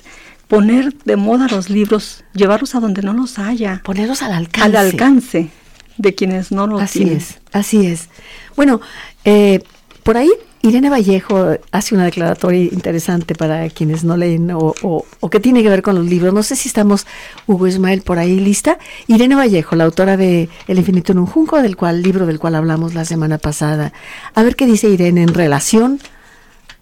[0.49, 3.81] poner de moda los libros, llevarlos a donde no los haya.
[3.85, 4.65] Ponerlos al alcance.
[4.65, 5.51] Al alcance
[5.97, 8.09] de quienes no los así es, así es.
[8.57, 8.81] Bueno,
[9.25, 9.63] eh,
[10.03, 10.31] por ahí
[10.65, 15.83] Irene Vallejo hace una declaratoria interesante para quienes no leen o, que tiene que ver
[15.83, 16.33] con los libros.
[16.33, 17.07] No sé si estamos,
[17.47, 18.79] Hugo Ismael, por ahí lista.
[19.07, 22.55] Irene Vallejo, la autora de El infinito en un junco, del cual libro del cual
[22.55, 23.93] hablamos la semana pasada.
[24.35, 26.01] A ver qué dice Irene en relación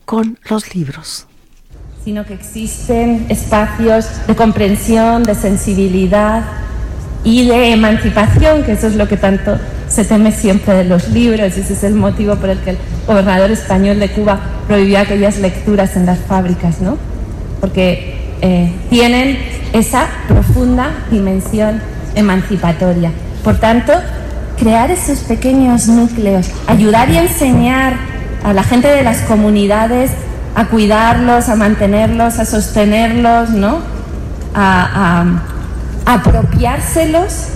[0.05, 1.27] con los libros.
[2.05, 6.45] Sino que existen espacios de comprensión, de sensibilidad,
[7.25, 9.59] y de emancipación, que eso es lo que tanto
[9.93, 12.79] se teme siempre de los libros, y ese es el motivo por el que el
[13.07, 16.97] gobernador español de Cuba prohibió aquellas lecturas en las fábricas, ¿no?
[17.61, 19.39] Porque eh, tienen
[19.75, 21.81] esa profunda dimensión
[22.15, 23.11] emancipatoria.
[23.45, 23.93] Por tanto,
[24.59, 27.95] crear esos pequeños núcleos, ayudar y enseñar
[28.45, 30.11] a la gente de las comunidades
[30.55, 33.81] a cuidarlos, a mantenerlos, a sostenerlos, ¿no?
[34.55, 35.25] a
[36.05, 37.49] apropiárselos,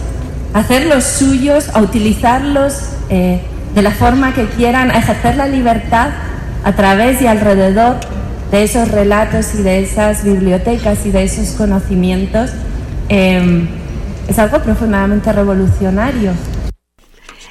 [0.57, 2.73] hacerlos suyos, a utilizarlos
[3.11, 3.42] eh,
[3.75, 6.09] de la forma que quieran, a ejercer la libertad
[6.64, 7.97] a través y alrededor
[8.51, 12.53] de esos relatos y de esas bibliotecas y de esos conocimientos,
[13.11, 13.69] em,
[14.27, 16.33] es algo profundamente revolucionario.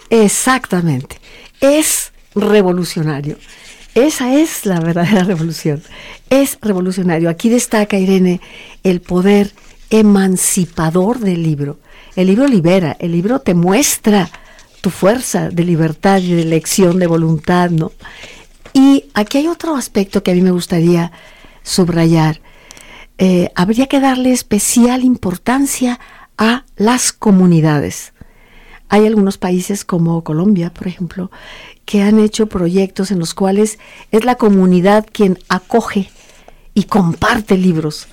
[0.10, 1.20] Exactamente,
[1.62, 3.38] es revolucionario.
[3.94, 5.84] Esa es la verdadera revolución.
[6.32, 7.30] Es revolucionario.
[7.30, 8.42] Aquí destaca, Irene,
[8.84, 9.52] el poder
[9.92, 11.78] emancipador del libro.
[12.16, 14.30] El libro libera, el libro te muestra
[14.80, 17.92] tu fuerza de libertad y de elección, de voluntad, ¿no?
[18.74, 21.12] Y aquí hay otro aspecto que a mí me gustaría
[21.64, 22.42] subrayar.
[23.18, 26.00] Eh, habría que darle especial importancia
[26.38, 28.14] a las comunidades.
[28.88, 31.32] Hay algunos países como Colombia, por ejemplo,
[31.86, 33.80] que han hecho proyectos en los cuales
[34.12, 36.10] es la comunidad quien acoge
[36.74, 38.08] y comparte libros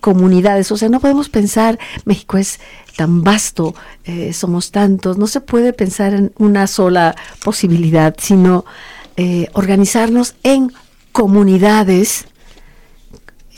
[0.00, 0.70] comunidades.
[0.72, 2.60] O sea, no podemos pensar, México es
[2.96, 8.64] tan vasto, eh, somos tantos, no se puede pensar en una sola posibilidad, sino
[9.16, 10.72] eh, organizarnos en
[11.12, 12.24] comunidades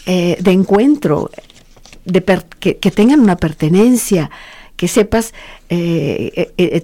[0.07, 1.31] eh, de encuentro,
[2.05, 2.25] de
[2.59, 4.31] que, tengan una pertenencia,
[4.77, 5.35] que sepas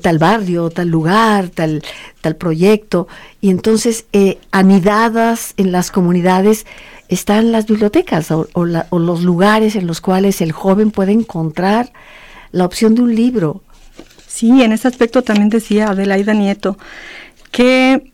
[0.03, 1.83] tal barrio, tal lugar, tal,
[2.21, 3.09] tal proyecto,
[3.41, 4.05] y entonces
[4.51, 6.67] anidadas en las comunidades
[7.09, 11.93] están las bibliotecas o, los lugares en los cuales el joven puede encontrar
[12.55, 13.63] la opción de un libro.
[14.29, 16.79] Sí, en ese aspecto también decía Adelaida Nieto
[17.51, 18.13] que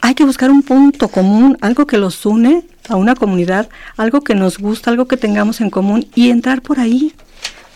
[0.00, 4.34] hay que buscar un punto común, algo que los une a una comunidad, algo que
[4.34, 7.14] nos gusta, algo que tengamos en común y entrar por ahí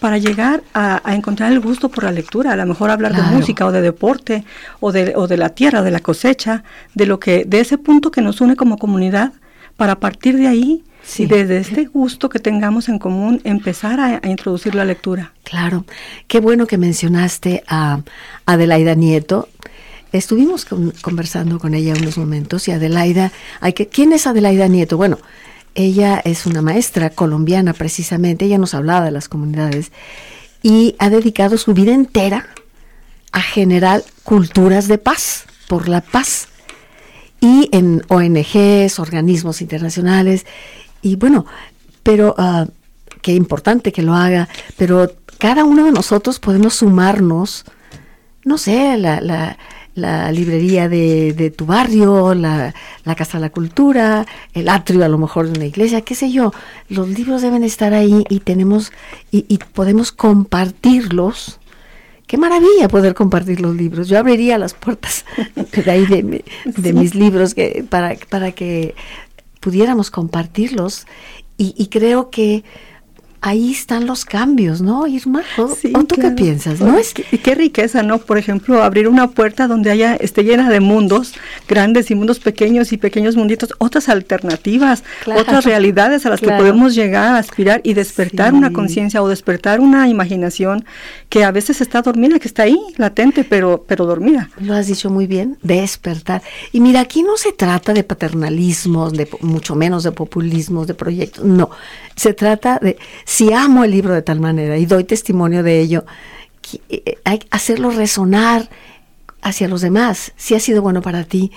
[0.00, 3.66] para llegar a, encontrar el gusto por la lectura, a lo mejor hablar de música
[3.66, 4.44] o de deporte
[4.80, 6.62] o de, o de la tierra, de la cosecha,
[6.94, 9.32] de lo que, de ese punto que nos une como comunidad
[9.76, 10.84] para partir de ahí
[11.16, 15.32] Y desde este gusto que tengamos en común, empezar a, introducir la lectura.
[15.42, 15.84] Claro.
[16.26, 18.00] Qué bueno que mencionaste a
[18.46, 19.48] Adelaida Nieto.
[20.12, 20.66] Estuvimos
[21.02, 24.96] conversando con ella unos momentos y Adelaida, hay que, ¿quién es Adelaida Nieto?
[24.96, 25.18] Bueno,
[25.74, 29.92] ella es una maestra colombiana precisamente, ella nos hablaba de las comunidades
[30.62, 32.48] y ha dedicado su vida entera
[33.32, 36.48] a generar culturas de paz, por la paz,
[37.40, 40.46] y en ONGs, organismos internacionales,
[41.02, 41.46] y bueno,
[42.02, 42.66] pero uh,
[43.22, 47.64] qué importante que lo haga, pero cada uno de nosotros podemos sumarnos,
[48.44, 49.58] no sé, la, la,
[49.94, 55.08] la librería de, de, tu barrio, la, la, Casa de la Cultura, el atrio a
[55.08, 56.52] lo mejor de una iglesia, qué sé yo.
[56.88, 58.92] Los libros deben estar ahí y tenemos
[59.30, 61.58] y, y podemos compartirlos.
[62.26, 64.08] Qué maravilla poder compartir los libros.
[64.08, 65.24] Yo abriría las puertas
[65.84, 68.94] de ahí de, de mis libros que, para, para que
[69.60, 71.06] pudiéramos compartirlos.
[71.56, 72.64] Y, y creo que
[73.40, 75.42] ahí están los cambios, ¿no, Irma?
[75.56, 75.68] ¿O,
[76.04, 76.80] tú qué piensas?
[76.80, 76.98] ¿no?
[76.98, 78.18] Es y qué riqueza, ¿no?
[78.18, 81.34] Por ejemplo, abrir una puerta donde haya, esté llena de mundos
[81.68, 86.94] grandes y mundos pequeños y pequeños munditos, otras alternativas, otras realidades a las que podemos
[86.94, 90.84] llegar a aspirar y despertar una conciencia o despertar una imaginación
[91.28, 94.50] que a veces está dormida, que está ahí, latente, pero, pero dormida.
[94.60, 96.42] Lo has dicho muy bien, despertar.
[96.72, 101.44] Y mira, aquí no se trata de paternalismos, de mucho menos de populismos, de proyectos,
[101.44, 101.70] no.
[102.16, 102.96] Se trata de
[103.28, 106.06] si amo el libro de tal manera y doy testimonio de ello,
[106.88, 108.70] eh, hay que hacerlo resonar
[109.42, 110.32] hacia los demás.
[110.38, 111.52] Si ha sido bueno para ti,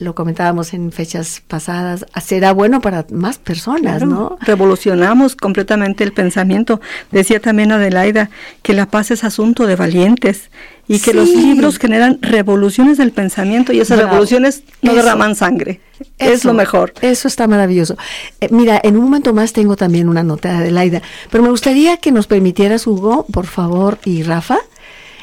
[0.00, 4.38] lo comentábamos en fechas pasadas, será bueno para más personas, ¿no?
[4.40, 6.80] Revolucionamos completamente el pensamiento.
[7.12, 8.28] Decía también Adelaida
[8.62, 10.50] que la paz es asunto de valientes
[10.86, 15.80] y que los libros generan revoluciones del pensamiento y esas revoluciones no derraman sangre.
[16.18, 16.92] es lo mejor.
[17.00, 17.96] Eso está maravilloso.
[18.40, 21.96] Eh, mira, en un momento más tengo también una nota de Adelaida, pero me gustaría
[21.96, 24.58] que nos permitieras, Hugo, por favor, y Rafa,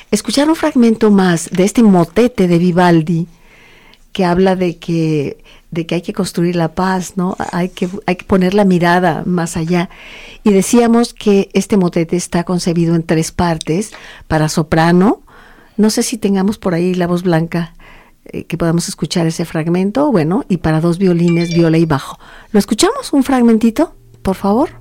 [0.10, 3.28] escuchar un fragmento más de este motete de Vivaldi
[4.12, 7.38] que habla de que, de que hay que construir la paz, ¿no?
[7.52, 9.90] Hay que, hay que poner la mirada más allá.
[10.44, 13.92] Y decíamos que este motete está concebido en tres partes,
[14.28, 15.21] para soprano,
[15.82, 17.74] no sé si tengamos por ahí la voz blanca,
[18.26, 22.20] eh, que podamos escuchar ese fragmento, bueno, y para dos violines, viola y bajo.
[22.52, 24.81] ¿Lo escuchamos un fragmentito, por favor?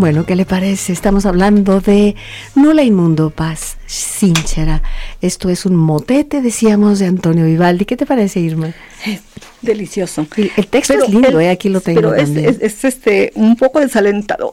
[0.00, 0.94] Bueno, ¿qué le parece?
[0.94, 2.16] Estamos hablando de
[2.54, 4.82] Nula Inmundo Paz Sinchera.
[5.20, 7.84] Esto es un motete, decíamos, de Antonio Vivaldi.
[7.84, 8.72] ¿Qué te parece, Irma?
[9.60, 10.26] delicioso.
[10.56, 12.00] El, texto es lindo, eh, aquí lo tengo.
[12.00, 14.52] Pero es, es, este, un poco desalentador.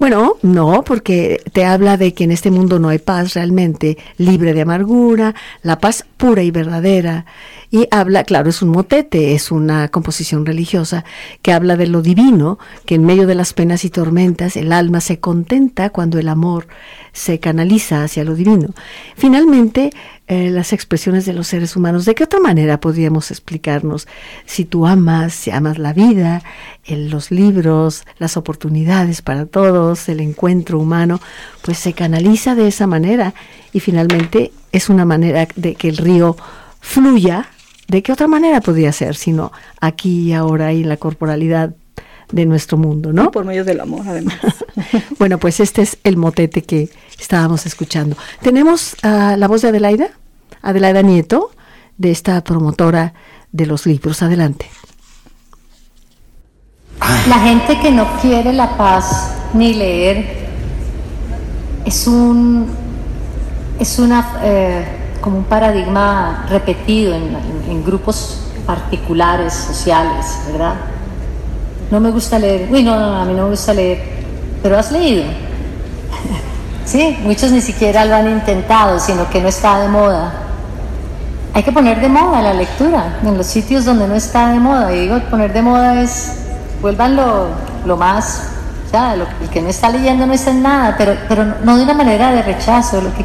[0.00, 4.54] Bueno, no, porque te habla de que en este mundo no hay paz realmente, libre
[4.54, 7.26] de amargura, la paz pura y verdadera.
[7.70, 11.04] Y habla, claro, es un motete, es una composición religiosa
[11.42, 15.02] que habla de lo divino, que en medio de las penas y tormentas el alma
[15.02, 16.66] se contenta cuando el amor
[17.12, 18.70] se canaliza hacia lo divino.
[19.16, 19.90] Finalmente,
[20.30, 24.06] eh, las expresiones de los seres humanos, ¿de qué otra manera podríamos explicarnos?
[24.46, 26.42] Si tú amas, si amas la vida,
[26.86, 31.20] los libros, las oportunidades para todos, el encuentro humano,
[31.62, 33.34] pues se canaliza de esa manera
[33.72, 36.36] y finalmente es una manera de que el río
[36.80, 37.48] fluya
[37.90, 39.50] ¿De qué otra manera podría ser sino
[39.80, 41.74] aquí y ahora y la corporalidad
[42.30, 43.32] de nuestro mundo, ¿no?
[43.32, 44.38] por medio del amor, además.
[45.18, 48.16] bueno, pues este es el motete que estábamos escuchando.
[48.42, 50.10] Tenemos uh, la voz de Adelaida,
[50.62, 51.50] Adelaida Nieto,
[51.96, 53.14] de esta promotora
[53.52, 54.22] de los libros.
[54.22, 54.66] Adelante.
[57.28, 60.48] La gente que no quiere la paz ni leer
[61.84, 62.68] es un
[63.78, 64.84] es una eh,
[65.20, 70.74] como un paradigma repetido en, grupos particulares, sociales, ¿verdad?
[71.90, 72.68] No me gusta leer.
[72.70, 74.02] Uy, no, no, a mí no me gusta leer.
[74.62, 75.24] Pero has leído.
[76.84, 80.49] sí, muchos ni siquiera lo han intentado, sino que no está de moda.
[81.52, 84.94] Hay que poner de moda la lectura en los sitios donde no está de moda.
[84.94, 86.32] Y digo, poner de moda es,
[86.80, 88.44] vuelvan lo, más,
[88.90, 91.84] sea, lo, el que no está leyendo no está en nada, pero, pero no de
[91.84, 93.00] una manera de rechazo.
[93.00, 93.24] Lo que,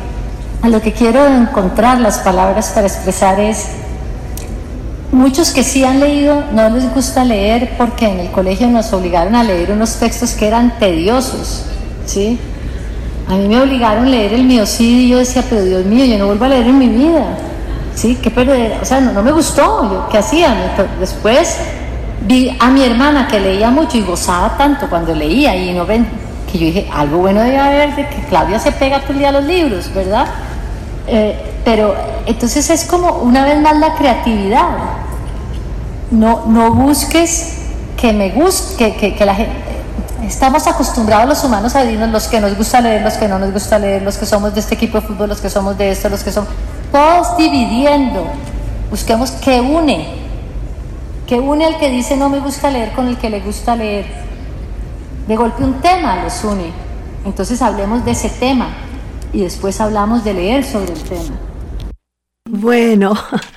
[0.62, 3.68] a lo que quiero encontrar las palabras para expresar es
[5.16, 9.34] Muchos que sí han leído no les gusta leer porque en el colegio nos obligaron
[9.34, 11.64] a leer unos textos que eran tediosos,
[12.06, 12.38] ¿sí?
[13.30, 16.18] A mí me obligaron a leer el miocidio y yo decía, pero Dios mío, yo
[16.18, 17.24] no vuelvo a leer en mi vida,
[17.96, 18.18] ¿sí?
[18.22, 18.80] ¿Qué perder?
[18.82, 20.76] O sea, no, me gustó, ¿qué hacía?
[21.00, 21.58] Después
[22.22, 26.08] vi a mi hermana que leía mucho y gozaba tanto cuando leía y no ven
[26.52, 29.30] que yo dije, algo bueno debe haber de que Claudia se pega todo el día
[29.30, 30.28] a los libros, ¿verdad?
[31.08, 34.70] Eh, pero entonces es como una vez más la creatividad.
[36.12, 37.58] No, no busques
[37.98, 39.54] que me guste, que, la gente...
[40.26, 43.52] Estamos acostumbrados los humanos a decirnos los que nos gusta leer, los que no nos
[43.52, 46.10] gusta leer, los que somos de este equipo de fútbol, los que somos de esto,
[46.10, 46.50] los que somos...
[46.96, 48.26] Todos dividiendo.
[48.90, 50.08] Busquemos que une.
[51.28, 54.06] Que une al que dice no me gusta leer con el que le gusta leer.
[55.28, 56.72] De golpe un tema los une.
[57.26, 58.70] Entonces hablemos de ese tema
[59.34, 61.38] y después hablamos de leer sobre el tema.
[62.50, 63.14] Bueno,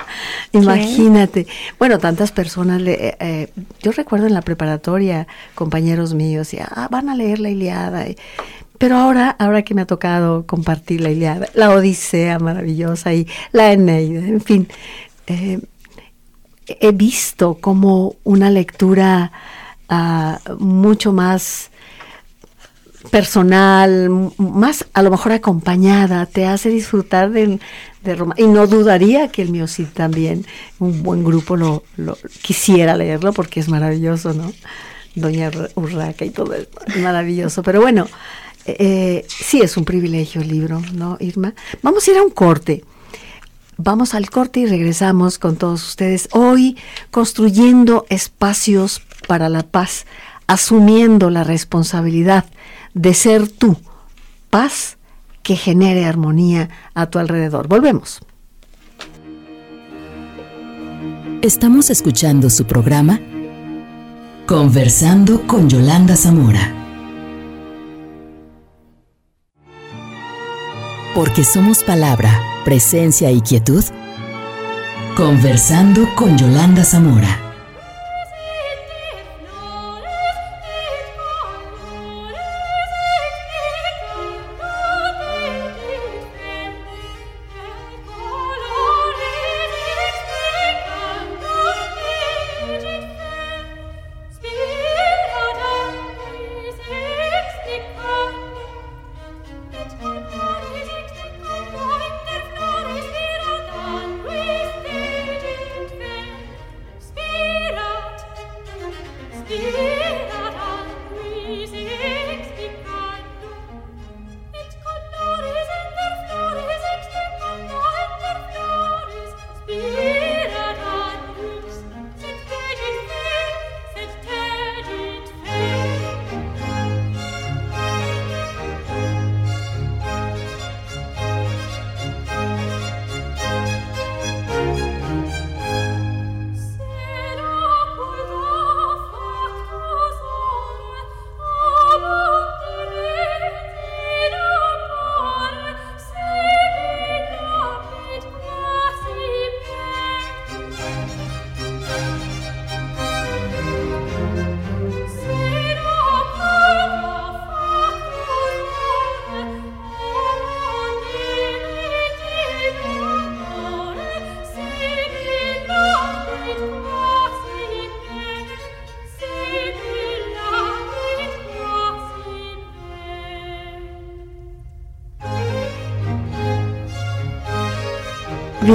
[0.53, 1.47] imagínate.
[1.79, 7.09] Bueno, tantas personas, le, eh, yo recuerdo en la preparatoria, compañeros míos, ya, ah, van
[7.09, 8.05] a leer la Iliada.
[8.79, 13.73] Pero ahora, ahora que me ha tocado compartir la Iliada, la Odisea maravillosa y la
[13.73, 14.69] Eneida, en fin,
[15.27, 15.61] eh,
[16.67, 19.33] he visto como una lectura
[19.91, 21.71] uh, mucho más
[23.11, 27.59] personal, más a lo mejor acompañada, te hace disfrutar de,
[28.03, 28.35] de Roma.
[28.37, 30.45] Y no dudaría que el mío sí también,
[30.79, 34.53] un buen grupo lo, lo quisiera leerlo porque es maravilloso, ¿no?
[35.15, 36.69] Doña Urraca y todo es
[37.01, 37.63] maravilloso.
[37.63, 38.07] Pero bueno,
[38.79, 41.55] eh, sí es un privilegio el libro, ¿no, Irma?
[41.83, 42.85] Vamos a ir a un corte.
[43.77, 46.29] Vamos al corte y regresamos con todos ustedes.
[46.33, 46.77] Hoy
[47.11, 50.05] construyendo espacios para la paz,
[50.47, 52.45] asumiendo la responsabilidad
[52.95, 53.77] de ser tú,
[54.51, 54.99] paz
[55.43, 57.69] que genere armonía a tu alrededor.
[57.69, 58.21] Volvemos.
[61.41, 63.21] Estamos escuchando su programa
[64.49, 66.88] Conversando con Yolanda Zamora.
[71.15, 72.31] Porque somos palabra,
[72.65, 73.85] presencia y quietud.
[75.17, 77.48] Conversando con Yolanda Zamora.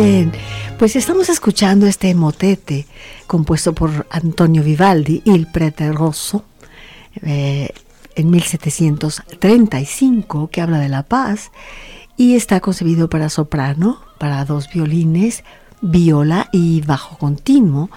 [0.04, 0.32] Bien,
[0.78, 2.86] pues estamos escuchando este motete
[3.26, 6.44] compuesto por Antonio Vivaldi, Il Prete Rosso,
[7.22, 7.70] eh,
[8.14, 11.52] en 1735 que habla de la paz
[12.18, 15.46] y está concebido para soprano, para dos violines,
[15.80, 17.90] viola y bajo continuo.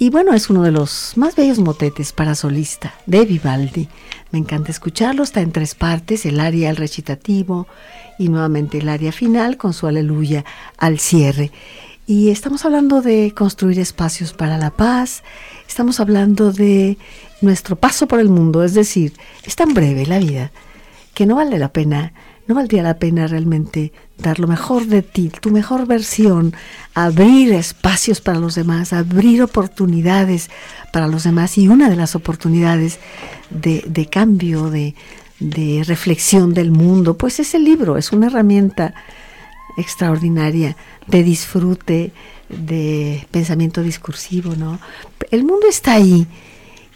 [0.00, 3.86] Y bueno, es uno de los más bellos motetes para solista de Vivaldi.
[4.30, 7.66] Me encanta escucharlo, está en tres partes, el aria, el recitativo
[8.18, 10.46] y nuevamente el aria final con su aleluya
[10.78, 11.52] al cierre.
[12.06, 15.22] Y estamos hablando de construir espacios para la paz,
[15.68, 16.96] estamos hablando de
[17.42, 19.12] nuestro paso por el mundo, es decir,
[19.44, 20.50] es tan breve la vida
[21.12, 22.14] que no vale la pena,
[22.50, 26.52] no valdría la pena realmente dar lo mejor de ti, tu mejor versión,
[26.94, 30.50] abrir espacios para los demás, abrir oportunidades
[30.92, 32.98] para los demás y una de las oportunidades
[33.50, 34.96] de, cambio, de,
[35.38, 38.94] de reflexión del mundo, pues es el libro, es una herramienta
[39.76, 40.76] extraordinaria
[41.06, 42.12] de disfrute,
[42.48, 44.80] de pensamiento discursivo, ¿no?
[45.30, 46.26] El mundo está ahí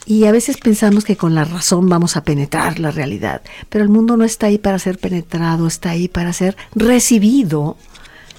[0.07, 3.91] y a veces pensamos que con la razón vamos a penetrar la realidad, pero el
[3.91, 7.77] mundo no está ahí para ser penetrado, está ahí para ser recibido,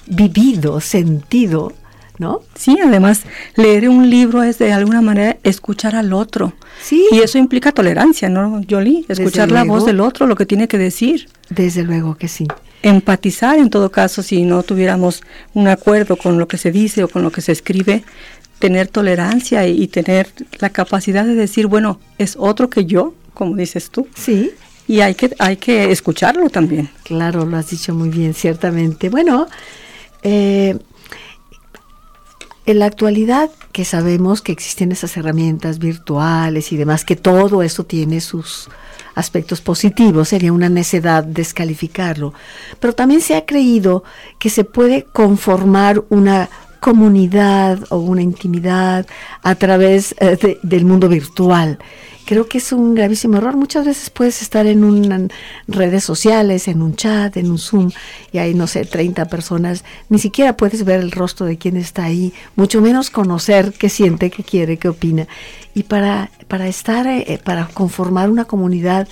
[0.06, 1.72] vivido, sentido,
[2.18, 2.40] ¿no?
[2.54, 3.22] Sí, además
[3.56, 6.52] leer un libro es de alguna manera escuchar al otro.
[6.82, 7.06] Sí.
[7.10, 9.04] Y eso implica tolerancia, ¿no, Jolie?
[9.08, 11.28] Escuchar la voz del otro, lo que tiene que decir.
[11.50, 12.46] Desde luego que sí.
[12.82, 15.22] Empatizar en todo caso, si no tuviéramos
[15.54, 18.04] un acuerdo con lo que se dice o con lo que se escribe,
[18.58, 23.90] tener tolerancia y, tener la capacidad de decir, bueno, es otro que yo, como dices
[23.90, 24.08] tú.
[24.14, 24.52] Sí.
[24.88, 26.90] Y hay que, hay que escucharlo también.
[27.02, 29.08] Claro, lo has dicho muy bien, ciertamente.
[29.08, 29.46] Bueno,
[30.22, 30.78] eh,
[32.66, 37.84] en la actualidad que sabemos que existen esas herramientas virtuales y demás, que todo eso
[37.84, 38.68] tiene sus
[39.14, 42.32] aspectos positivos, sería una necedad descalificarlo.
[42.80, 44.04] Pero también se ha creído
[44.38, 46.48] que se puede conformar una
[46.80, 49.06] comunidad o una intimidad
[49.42, 51.78] a través eh, del mundo virtual.
[52.26, 53.56] Creo que es un gravísimo error.
[53.56, 55.30] Muchas veces puedes estar en, un,
[55.68, 57.92] redes sociales, en un chat, en un Zoom,
[58.32, 59.84] y hay, no sé, 30 personas.
[60.08, 64.30] Ni siquiera puedes ver el rostro de quien está ahí, mucho menos conocer qué siente,
[64.30, 65.28] qué quiere, qué opina.
[65.72, 69.06] Y para, para estar, eh, para conformar una comunidad,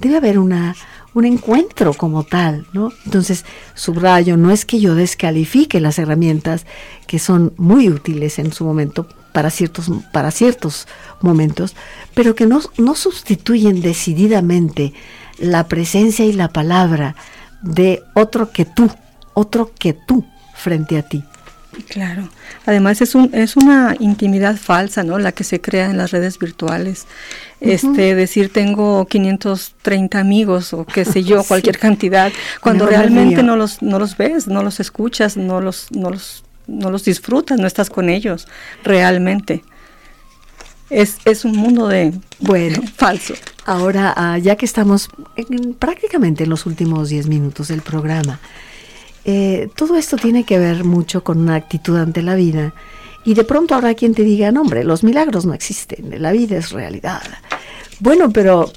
[0.00, 0.74] debe haber una,
[1.14, 2.90] un encuentro como tal, ¿no?
[3.04, 3.44] Entonces,
[3.74, 6.66] subrayo, no es que yo descalifique las herramientas
[7.06, 10.88] que son muy útiles en su momento para ciertos, para ciertos
[11.20, 11.76] momentos,
[12.14, 14.92] pero que no, no sustituyen decididamente
[15.38, 17.14] la presencia y la palabra
[17.62, 18.90] de otro que tú,
[19.34, 20.24] otro que tú
[20.54, 21.22] frente a ti.
[21.88, 22.28] Claro.
[22.66, 25.18] Además es un es una intimidad falsa, ¿no?
[25.18, 27.06] La que se crea en las redes virtuales.
[27.60, 33.82] Este decir tengo 530 amigos o qué sé yo, cualquier cantidad, cuando realmente no los
[33.82, 37.90] no los ves, no los escuchas, no los no los no los disfrutas, no estás
[37.90, 38.46] con ellos
[38.84, 39.62] realmente.
[40.88, 43.34] Es, es un mundo de bueno falso.
[43.64, 45.08] Ahora, ah, ya que estamos
[45.78, 48.40] prácticamente en los últimos 10 minutos del programa,
[49.24, 52.74] eh, todo esto tiene que ver mucho con una actitud ante la vida.
[53.24, 56.56] Y de pronto habrá quien te diga, no hombre, los milagros no existen, la vida
[56.56, 57.22] es realidad.
[57.98, 58.72] Bueno, pero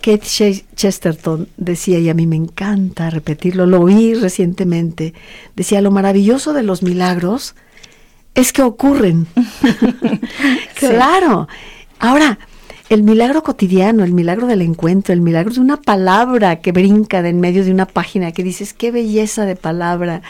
[0.00, 5.14] Kate Chesterton decía, y a mí me encanta repetirlo, lo oí recientemente,
[5.54, 7.54] decía, lo maravilloso de los milagros
[8.34, 9.28] es que ocurren.
[10.74, 11.46] claro.
[12.00, 12.38] Ahora,
[12.94, 17.30] el milagro cotidiano, el milagro del encuentro, el milagro de una palabra que brinca de
[17.30, 20.22] en medio de una página, que dices, qué belleza de palabra,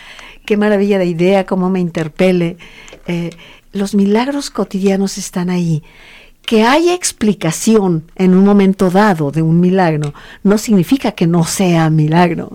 [0.47, 2.57] qué maravilla de idea, cómo me interpele.
[3.07, 3.31] Eh,
[3.73, 5.83] los milagros cotidianos están ahí.
[6.47, 11.91] Que haya explicación en un momento dado de un milagro no significa que no sea
[11.91, 12.53] milagro.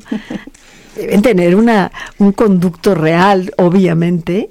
[0.95, 4.49] Deben tener una, un conducto real, obviamente.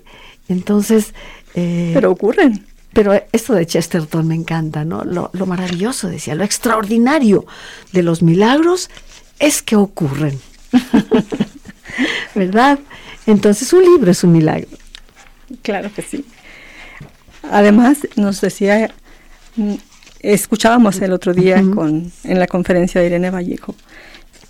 [0.49, 1.15] Entonces...
[1.55, 2.65] Eh, Pero ocurren.
[2.93, 5.05] Pero esto de Chesterton me encanta, ¿no?
[5.05, 7.47] Lo, maravilloso, decía, lo extraordinario
[7.93, 8.91] de los milagros
[9.39, 10.39] es que ocurren.
[12.35, 12.79] ¿Verdad?
[13.27, 14.69] Entonces un libro es un milagro.
[15.63, 16.25] Claro que sí.
[17.51, 18.91] Además, nos decía,
[19.57, 19.75] mm,
[20.21, 23.75] escuchábamos el otro día con, en la conferencia de Irene Vallejo,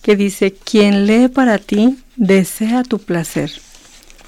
[0.03, 3.51] que dice, quien lee para ti desea tu placer.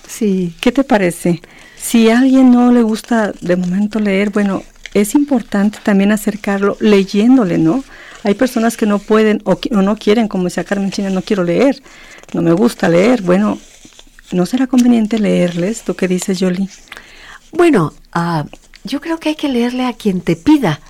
[0.06, 0.54] Sí.
[0.60, 1.40] ¿Qué te parece?
[1.80, 4.62] Si a alguien no le gusta de momento leer, bueno,
[4.94, 7.82] es importante también acercarlo leyéndole, ¿no?
[8.22, 11.82] Hay personas que no pueden o, no quieren, como decía Carmen China, no quiero leer,
[12.34, 13.22] no me gusta leer.
[13.22, 13.58] Bueno,
[14.30, 15.82] ¿no será conveniente leerles?
[15.82, 16.68] ¿Tú qué dices, Jolie?
[17.52, 18.44] Bueno, uh,
[18.84, 20.80] yo creo que hay que leerle a quien te pida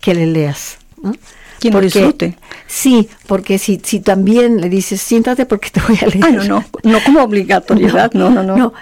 [0.00, 0.78] que le leas.
[1.02, 1.12] ¿no?
[1.58, 2.38] Quien porque, disfrute.
[2.66, 6.24] Sí, porque si, si también le dices, siéntate porque te voy a leer.
[6.24, 8.56] Ah, no, no, no como obligatoriedad, no, no, no.
[8.56, 8.72] no.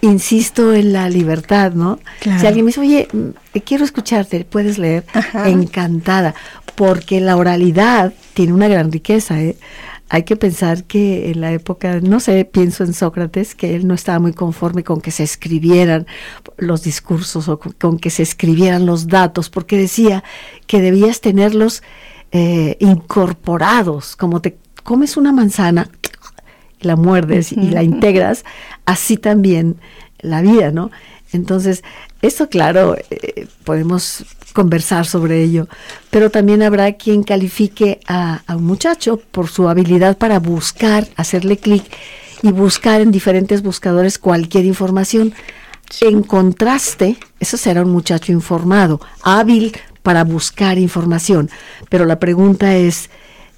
[0.00, 1.98] Insisto en la libertad, ¿no?
[2.20, 3.08] Si alguien me dice, oye,
[3.64, 5.04] quiero escucharte, puedes leer,
[5.44, 6.34] encantada.
[6.74, 9.40] porque la oralidad tiene una gran riqueza.
[9.40, 9.56] ¿eh?
[10.08, 13.94] Hay que pensar que en la época, no sé, pienso en Sócrates, que él no
[13.94, 16.06] estaba muy conforme con que se escribieran
[16.56, 20.24] los discursos o con, que se escribieran los datos, porque decía
[20.66, 21.82] que debías tenerlos
[22.30, 25.88] eh, incorporados, como te comes una manzana,
[26.82, 28.44] la muerdes y la integras,
[28.86, 29.76] así también
[30.20, 30.90] la vida, ¿no?
[31.32, 31.82] Entonces,
[32.20, 35.66] eso claro, eh, podemos conversar sobre ello,
[36.10, 41.84] pero también habrá quien califique a, un muchacho por su habilidad para buscar, hacerle clic
[42.42, 45.32] y buscar en diferentes buscadores cualquier información.
[46.00, 51.50] En contraste, eso será un muchacho informado, hábil para buscar información,
[51.88, 53.08] pero la pregunta es,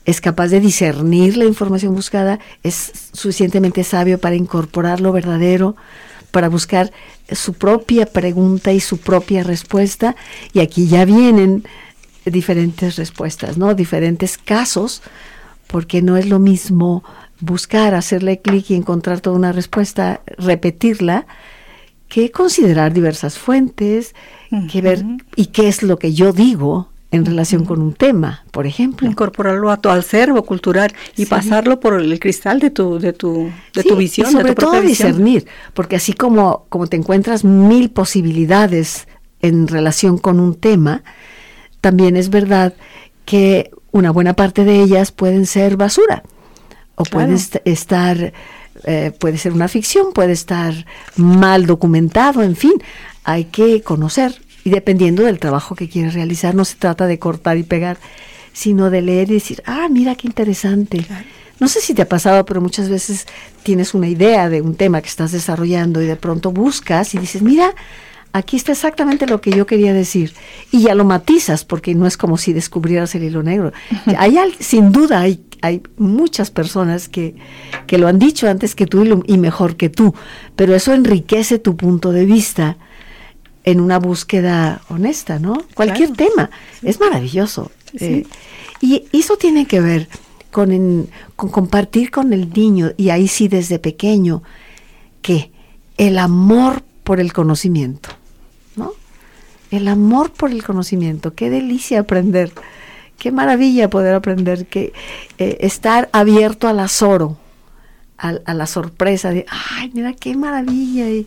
[0.05, 2.41] ¿es capaz de discernir la información buscada?
[2.63, 5.77] ¿Es suficientemente sabio para incorporar lo verdadero?
[6.35, 6.93] para buscar
[7.31, 10.17] su propia pregunta y su propia respuesta.
[10.53, 11.63] Y aquí ya vienen
[12.25, 13.75] diferentes respuestas, ¿no?
[13.75, 15.01] Diferentes casos,
[15.69, 17.05] porque no es lo mismo
[17.39, 21.29] buscar, hacerle clic y encontrar toda una respuesta, repetirla,
[22.09, 24.17] que considerar diversas fuentes,
[24.71, 25.05] que ver
[25.37, 29.09] y qué es lo que yo digo en relación con un tema, por ejemplo.
[29.09, 33.85] Incorporarlo a tu acervo cultural y pasarlo por el cristal de tu, de tu, de
[33.85, 39.07] tu visión, sobre de tu todo discernir, porque así como, como te encuentras mil posibilidades
[39.43, 41.05] en relación con un tema,
[41.81, 42.75] también es verdad
[43.25, 46.25] que una buena parte de ellas pueden ser basura
[46.97, 48.33] o pueden estar,
[48.85, 50.75] eh, puede ser una ficción, puede estar
[51.15, 52.75] mal documentado, en fin,
[53.23, 57.59] hay que conocer y dependiendo del trabajo que quieres realizar, no se trata de cortar
[57.59, 57.99] y pegar,
[58.53, 61.07] sino de leer y decir, ah, mira qué interesante.
[61.61, 63.27] No sé si te ha pasado, pero muchas veces
[63.63, 67.43] tienes una idea de un tema que estás desarrollando y de pronto buscas y dices,
[67.43, 67.75] mira,
[68.33, 70.33] aquí está exactamente lo que yo quería decir.
[70.73, 73.73] Y ya lo matizas, porque no es como si descubrieras el hilo negro.
[74.17, 77.37] hay, sin duda hay, hay muchas personas que,
[77.87, 80.15] que lo han dicho antes que tú y, y mejor que tú,
[80.57, 82.79] pero eso enriquece tu punto de vista
[83.65, 85.65] en una búsqueda honesta, ¿no?
[85.75, 86.51] Cualquier tema.
[86.83, 87.73] Es maravilloso.
[87.99, 88.27] Eh,
[88.81, 90.09] y eso tiene que ver
[90.51, 94.43] con, con compartir con el niño, y ahí sí desde pequeño,
[95.23, 95.51] que
[95.97, 98.11] el amor por el conocimiento,
[98.77, 98.93] ¿no?
[99.71, 102.53] El amor por el conocimiento, qué delicia aprender,
[103.19, 104.93] qué maravilla poder aprender, que
[105.39, 107.39] eh, estar abierto al azoro,
[108.19, 111.27] a, a, la sorpresa de, ay, mira qué maravilla, y,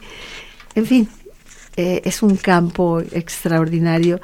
[0.75, 1.09] en fin,
[1.80, 4.19] eh, es un campo extraordinario.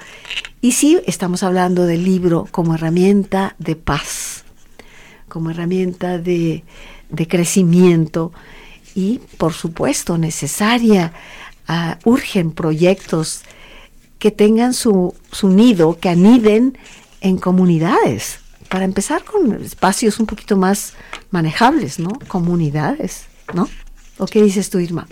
[0.60, 4.44] Y sí, estamos hablando del libro como herramienta de paz,
[5.30, 6.64] como herramienta de,
[7.30, 8.32] crecimiento
[8.96, 11.14] y, por supuesto, necesaria.
[11.68, 13.44] Ah, urgen proyectos
[14.18, 16.76] que tengan su, su nido, que aniden
[17.22, 18.40] en comunidades.
[18.68, 20.94] Para empezar con espacios un poquito más
[21.30, 22.10] manejables, ¿no?
[22.28, 23.70] Comunidades, ¿no?
[24.20, 25.08] ¿O qué dices tú, Irma?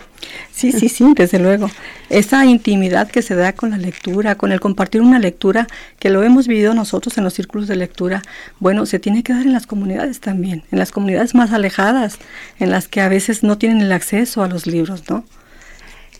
[0.52, 1.68] Sí, sí, sí, desde luego.
[2.08, 5.66] Esa intimidad que se da con la lectura, con el compartir una lectura,
[5.98, 8.22] que lo hemos vivido nosotros en los círculos de lectura,
[8.60, 12.18] bueno, se tiene que dar en las comunidades también, en las comunidades más alejadas,
[12.60, 15.24] en las que a veces no tienen el acceso a los libros, ¿no?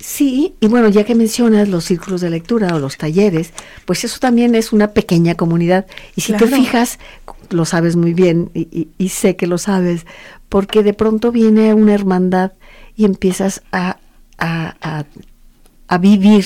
[0.01, 3.53] Sí, y bueno, ya que mencionas los círculos de lectura o los talleres,
[3.85, 5.87] pues eso también es una pequeña comunidad.
[6.17, 6.99] Y si te fijas,
[7.51, 10.05] lo sabes muy bien y, y, sé que lo sabes,
[10.49, 12.51] porque de pronto viene una hermandad
[13.03, 13.99] y empiezas a,
[14.39, 15.05] a,
[15.89, 16.45] a, vivir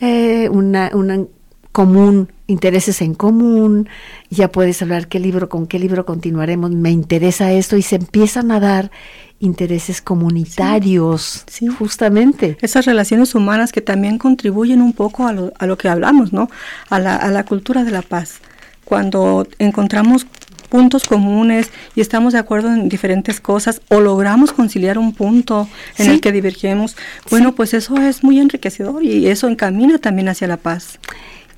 [0.00, 1.24] eh, una, una
[1.70, 3.88] común, intereses en común,
[4.28, 8.50] ya puedes hablar qué libro, con qué libro continuaremos, me interesa esto y se empiezan
[8.50, 8.90] a dar
[9.38, 12.58] intereses comunitarios, sí, justamente.
[12.60, 16.50] Esas relaciones humanas que también contribuyen un poco a lo, a lo que hablamos, ¿no?
[16.90, 18.40] A la, a la cultura de la paz.
[18.84, 20.26] Cuando encontramos
[20.68, 26.10] puntos comunes y estamos de acuerdo en diferentes cosas o logramos conciliar un punto en
[26.10, 26.96] el que divergemos,
[27.30, 30.98] bueno, pues eso es muy enriquecedor y eso encamina también hacia la paz.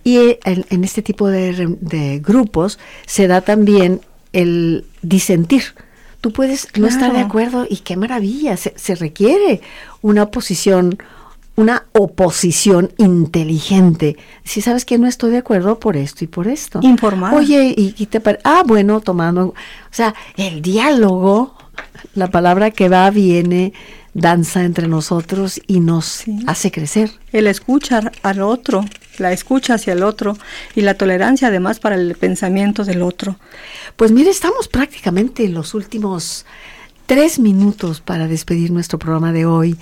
[0.04, 4.00] Y en, este tipo de, grupos se da también
[4.32, 5.74] el disentir.
[6.20, 9.60] Tú puedes no estar de acuerdo y qué maravilla, se, se requiere
[10.02, 10.98] una posición
[11.56, 14.16] una oposición inteligente.
[14.44, 16.80] Si sabes que no estoy de acuerdo por esto y por esto.
[16.82, 17.34] Informar.
[17.34, 19.54] Oye, y, te ah, bueno, tomando, o
[19.90, 21.56] sea, el diálogo,
[22.14, 23.72] la palabra que va viene,
[24.12, 27.10] danza entre nosotros y nos hace crecer.
[27.32, 28.84] El escuchar al otro,
[29.18, 30.36] la escucha hacia el otro
[30.74, 33.36] y la tolerancia además para el pensamiento del otro.
[33.96, 36.44] Pues mire, estamos prácticamente en los últimos
[37.06, 39.76] tres minutos para despedir nuestro programa de hoy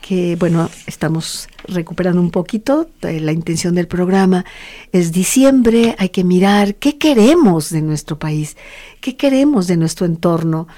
[0.00, 2.88] que, bueno, estamos recuperando un poquito.
[3.02, 4.44] La intención del programa
[4.92, 8.56] es diciembre, hay que mirar qué queremos de nuestro país,
[9.00, 10.68] qué queremos de nuestro entorno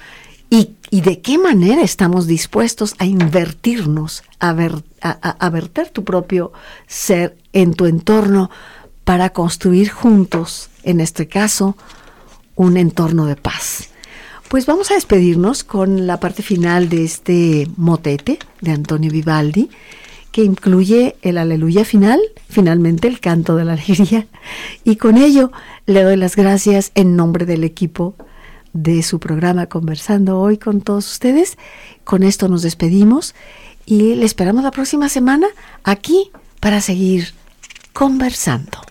[0.49, 6.53] y, de qué manera estamos dispuestos a invertirnos, a, ver, a verter tu propio
[6.85, 8.51] ser en tu entorno
[9.03, 11.75] para construir juntos, en este caso,
[12.55, 13.89] un entorno de paz.
[14.53, 19.71] Pues vamos a despedirnos con la parte final de este motete de Antonio Vivaldi,
[20.31, 24.27] que incluye el aleluya final, finalmente el canto de la alegría.
[24.83, 25.51] Y con ello
[25.87, 28.13] le doy las gracias en nombre del equipo
[28.73, 31.57] de su programa Conversando hoy con todos ustedes.
[32.03, 33.33] Con esto nos despedimos
[33.87, 35.47] y le esperamos la próxima semana
[35.83, 36.29] aquí
[36.59, 37.33] para seguir
[37.91, 38.81] conversando.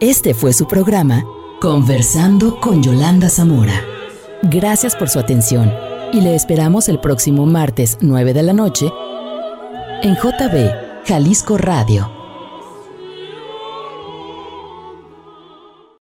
[0.00, 1.24] Este fue su programa
[1.58, 3.82] Conversando con Yolanda Zamora.
[4.42, 5.72] Gracias por su atención
[6.12, 8.92] y le esperamos el próximo martes 9 de la noche
[10.02, 12.15] en JB Jalisco Radio